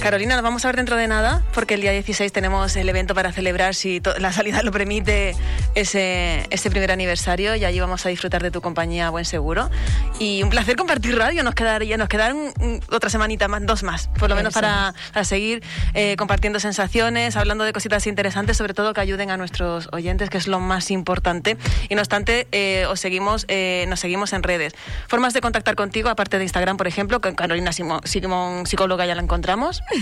Carolina, 0.00 0.34
nos 0.34 0.44
vamos 0.44 0.64
a 0.64 0.68
ver 0.68 0.76
dentro 0.76 0.96
de 0.96 1.08
nada, 1.08 1.44
porque 1.52 1.74
el 1.74 1.80
día 1.80 1.90
16 1.90 2.30
tenemos 2.32 2.76
el 2.76 2.88
evento 2.88 3.14
para 3.14 3.32
celebrar, 3.32 3.74
si 3.74 4.00
la 4.18 4.32
salida 4.32 4.62
lo 4.62 4.70
permite, 4.70 5.34
ese, 5.76 6.46
ese 6.50 6.70
primer 6.70 6.90
aniversario 6.90 7.54
y 7.54 7.64
allí 7.64 7.78
vamos 7.78 8.04
a 8.06 8.08
disfrutar 8.08 8.42
de 8.42 8.50
tu 8.50 8.62
compañía, 8.62 9.10
buen 9.10 9.26
seguro. 9.26 9.70
Y 10.18 10.42
un 10.42 10.48
placer 10.48 10.74
compartir 10.74 11.16
radio, 11.16 11.44
nos 11.44 11.54
quedaría, 11.54 11.98
nos 11.98 12.08
quedan 12.08 12.54
otra 12.90 13.10
semanita 13.10 13.46
más, 13.46 13.64
dos 13.64 13.82
más, 13.82 14.08
por 14.18 14.30
lo 14.30 14.36
menos 14.36 14.54
para, 14.54 14.94
para, 15.12 15.24
seguir 15.24 15.62
eh, 15.92 16.16
compartiendo 16.16 16.60
sensaciones, 16.60 17.36
hablando 17.36 17.64
de 17.64 17.74
cositas 17.74 18.06
interesantes, 18.06 18.56
sobre 18.56 18.72
todo 18.72 18.94
que 18.94 19.02
ayuden 19.02 19.30
a 19.30 19.36
nuestros 19.36 19.90
oyentes, 19.92 20.30
que 20.30 20.38
es 20.38 20.48
lo 20.48 20.60
más 20.60 20.90
importante. 20.90 21.58
Y 21.90 21.94
no 21.94 22.00
obstante, 22.00 22.48
eh, 22.52 22.86
os 22.88 22.98
seguimos, 22.98 23.44
eh, 23.48 23.84
nos 23.88 24.00
seguimos 24.00 24.32
en 24.32 24.42
redes. 24.42 24.72
Formas 25.08 25.34
de 25.34 25.42
contactar 25.42 25.76
contigo, 25.76 26.08
aparte 26.08 26.38
de 26.38 26.44
Instagram, 26.44 26.78
por 26.78 26.86
ejemplo, 26.86 27.20
con 27.20 27.34
Carolina 27.34 27.72
Simón, 27.72 28.00
Simón 28.04 28.64
psicóloga, 28.66 29.04
ya 29.04 29.14
la 29.14 29.22
encontramos. 29.22 29.82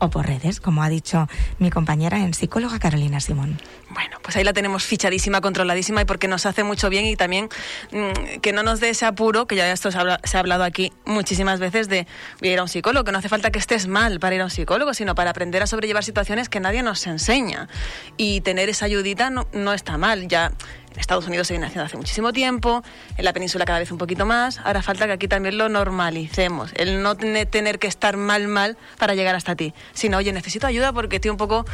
o 0.00 0.10
por 0.10 0.26
redes, 0.26 0.60
como 0.60 0.82
ha 0.82 0.88
dicho 0.88 1.28
mi 1.58 1.70
compañera 1.70 2.18
en 2.18 2.34
psicóloga 2.34 2.78
Carolina 2.78 3.20
Simón. 3.20 3.60
Bueno, 3.90 4.18
pues 4.22 4.36
ahí 4.36 4.44
la 4.44 4.52
tenemos 4.52 4.84
fichadísima, 4.84 5.40
controladísima 5.40 6.02
y 6.02 6.04
porque 6.04 6.28
nos 6.28 6.46
hace 6.46 6.64
mucho 6.64 6.88
bien 6.88 7.06
y 7.06 7.16
también 7.16 7.48
mm, 7.92 8.40
que 8.40 8.52
no 8.52 8.62
nos 8.62 8.80
dé 8.80 8.90
ese 8.90 9.04
apuro, 9.04 9.46
que 9.46 9.56
ya 9.56 9.70
esto 9.70 9.90
se 9.90 9.98
ha, 9.98 10.38
hablado 10.38 10.64
aquí 10.64 10.92
muchísimas 11.04 11.60
veces 11.60 11.88
de 11.88 12.06
ir 12.40 12.58
a 12.58 12.62
un 12.62 12.68
psicólogo, 12.68 13.04
que 13.04 13.12
no 13.12 13.18
hace 13.18 13.28
falta 13.28 13.50
que 13.50 13.58
estés 13.58 13.88
mal 13.88 14.20
para 14.20 14.34
ir 14.36 14.40
a 14.40 14.44
un 14.44 14.50
psicólogo, 14.50 14.94
sino 14.94 15.14
para 15.14 15.30
aprender 15.30 15.62
a 15.62 15.66
sobrellevar 15.66 16.04
situaciones 16.04 16.48
que 16.48 16.60
nadie 16.60 16.82
nos 16.82 17.06
enseña. 17.06 17.68
Y 18.16 18.40
tener 18.40 18.68
esa 18.68 18.86
ayudita 18.86 19.30
no, 19.30 19.48
no 19.52 19.72
está 19.72 19.98
mal, 19.98 20.28
ya 20.28 20.52
Estados 20.96 21.26
Unidos 21.26 21.46
se 21.46 21.54
viene 21.54 21.66
haciendo 21.66 21.86
hace 21.86 21.96
muchísimo 21.96 22.32
tiempo, 22.32 22.82
en 23.16 23.24
la 23.24 23.32
península 23.32 23.64
cada 23.64 23.78
vez 23.78 23.90
un 23.90 23.98
poquito 23.98 24.26
más. 24.26 24.58
Ahora 24.58 24.82
falta 24.82 25.06
que 25.06 25.12
aquí 25.12 25.28
también 25.28 25.58
lo 25.58 25.68
normalicemos. 25.68 26.72
El 26.74 27.02
no 27.02 27.16
tener 27.16 27.78
que 27.78 27.86
estar 27.86 28.16
mal, 28.16 28.48
mal 28.48 28.76
para 28.98 29.14
llegar 29.14 29.34
hasta 29.34 29.54
ti. 29.54 29.74
Sino, 29.92 30.18
oye, 30.18 30.32
necesito 30.32 30.66
ayuda 30.66 30.92
porque 30.92 31.16
estoy 31.16 31.30
un 31.30 31.36
poco 31.36 31.64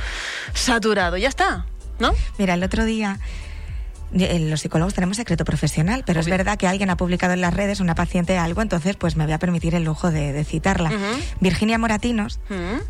saturado. 0.54 1.16
Ya 1.16 1.28
está, 1.28 1.66
¿no? 1.99 2.14
Mira, 2.38 2.54
el 2.54 2.62
otro 2.62 2.85
día 2.85 3.18
los 4.13 4.61
psicólogos 4.61 4.95
tenemos 4.95 5.17
secreto 5.17 5.45
profesional, 5.45 6.03
pero 6.07 6.21
es 6.21 6.27
verdad 6.27 6.59
que 6.59 6.67
alguien 6.67 6.91
ha 6.91 6.97
publicado 6.97 7.33
en 7.33 7.41
las 7.41 7.55
redes 7.55 7.81
una 7.81 7.95
paciente 7.95 8.39
algo, 8.39 8.63
entonces 8.63 8.97
pues 8.97 9.17
me 9.17 9.25
voy 9.25 9.33
a 9.33 9.39
permitir 9.39 9.75
el 9.75 9.85
lujo 9.85 10.11
de, 10.11 10.45
citarla. 10.45 10.93
Virginia 11.41 11.79
Moratinos 11.79 12.41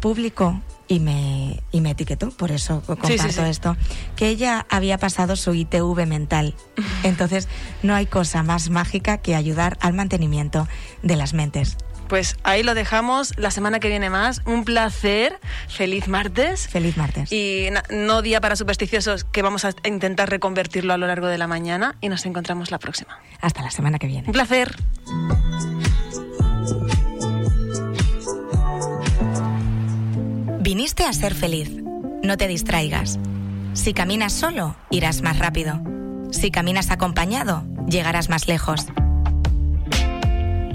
publicó 0.00 0.60
y 0.88 1.00
me, 1.00 1.62
y 1.72 1.80
me 1.80 1.90
etiquetó, 1.90 2.30
por 2.30 2.52
eso 2.52 2.82
comparto 2.86 3.44
esto, 3.44 3.76
que 4.14 4.28
ella 4.28 4.66
había 4.70 4.98
pasado 4.98 5.36
su 5.36 5.54
ITV 5.54 6.06
mental. 6.06 6.54
Entonces, 7.02 7.48
no 7.82 7.94
hay 7.94 8.06
cosa 8.06 8.42
más 8.42 8.70
mágica 8.70 9.18
que 9.18 9.34
ayudar 9.34 9.78
al 9.80 9.94
mantenimiento 9.94 10.68
de 11.02 11.16
las 11.16 11.34
mentes. 11.34 11.76
Pues 12.08 12.36
ahí 12.44 12.62
lo 12.62 12.74
dejamos. 12.74 13.36
La 13.36 13.50
semana 13.50 13.80
que 13.80 13.88
viene 13.88 14.10
más. 14.10 14.42
Un 14.44 14.64
placer. 14.64 15.38
Feliz 15.68 16.08
martes. 16.08 16.68
Feliz 16.68 16.96
martes. 16.96 17.32
Y 17.32 17.68
no 17.90 18.22
día 18.22 18.40
para 18.40 18.56
supersticiosos, 18.56 19.24
que 19.24 19.42
vamos 19.42 19.64
a 19.64 19.70
intentar 19.84 20.30
reconvertirlo 20.30 20.92
a 20.92 20.96
lo 20.96 21.06
largo 21.06 21.26
de 21.26 21.38
la 21.38 21.46
mañana. 21.46 21.96
Y 22.00 22.08
nos 22.08 22.26
encontramos 22.26 22.70
la 22.70 22.78
próxima. 22.78 23.18
Hasta 23.40 23.62
la 23.62 23.70
semana 23.70 23.98
que 23.98 24.06
viene. 24.06 24.26
Un 24.26 24.32
placer. 24.32 24.76
Viniste 30.60 31.04
a 31.04 31.12
ser 31.12 31.34
feliz. 31.34 31.70
No 32.22 32.36
te 32.36 32.48
distraigas. 32.48 33.18
Si 33.74 33.94
caminas 33.94 34.32
solo, 34.32 34.74
irás 34.90 35.22
más 35.22 35.38
rápido. 35.38 35.80
Si 36.32 36.50
caminas 36.50 36.90
acompañado, 36.90 37.64
llegarás 37.86 38.28
más 38.28 38.48
lejos. 38.48 38.86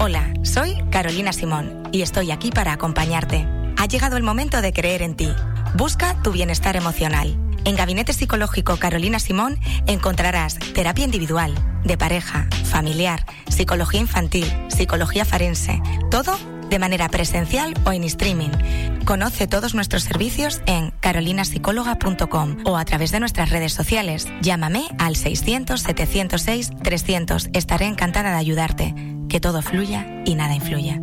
Hola, 0.04 0.34
soy 0.42 0.82
Carolina 0.90 1.32
Simón 1.32 1.84
y 1.92 2.02
estoy 2.02 2.32
aquí 2.32 2.50
para 2.50 2.72
acompañarte. 2.72 3.46
Ha 3.78 3.86
llegado 3.86 4.16
el 4.16 4.24
momento 4.24 4.60
de 4.60 4.72
creer 4.72 5.00
en 5.00 5.14
ti. 5.14 5.32
Busca 5.76 6.20
tu 6.24 6.32
bienestar 6.32 6.74
emocional. 6.74 7.38
En 7.64 7.76
Gabinete 7.76 8.12
Psicológico 8.12 8.78
Carolina 8.78 9.20
Simón 9.20 9.60
encontrarás 9.86 10.58
terapia 10.74 11.04
individual, 11.04 11.54
de 11.84 11.96
pareja, 11.96 12.48
familiar, 12.64 13.24
psicología 13.48 14.00
infantil, 14.00 14.52
psicología 14.66 15.24
forense, 15.24 15.80
todo 16.10 16.36
de 16.68 16.80
manera 16.80 17.08
presencial 17.08 17.72
o 17.84 17.92
en 17.92 18.02
streaming. 18.02 18.50
Conoce 19.04 19.46
todos 19.46 19.76
nuestros 19.76 20.02
servicios 20.02 20.62
en 20.66 20.90
carolinapsicóloga.com 20.98 22.56
o 22.64 22.76
a 22.76 22.84
través 22.84 23.12
de 23.12 23.20
nuestras 23.20 23.50
redes 23.50 23.72
sociales. 23.72 24.26
Llámame 24.40 24.82
al 24.98 25.14
600-706-300. 25.14 27.50
Estaré 27.52 27.86
encantada 27.86 28.32
de 28.32 28.38
ayudarte. 28.38 29.11
Que 29.32 29.40
todo 29.40 29.62
fluya 29.62 30.04
y 30.26 30.34
nada 30.34 30.54
influya. 30.54 31.00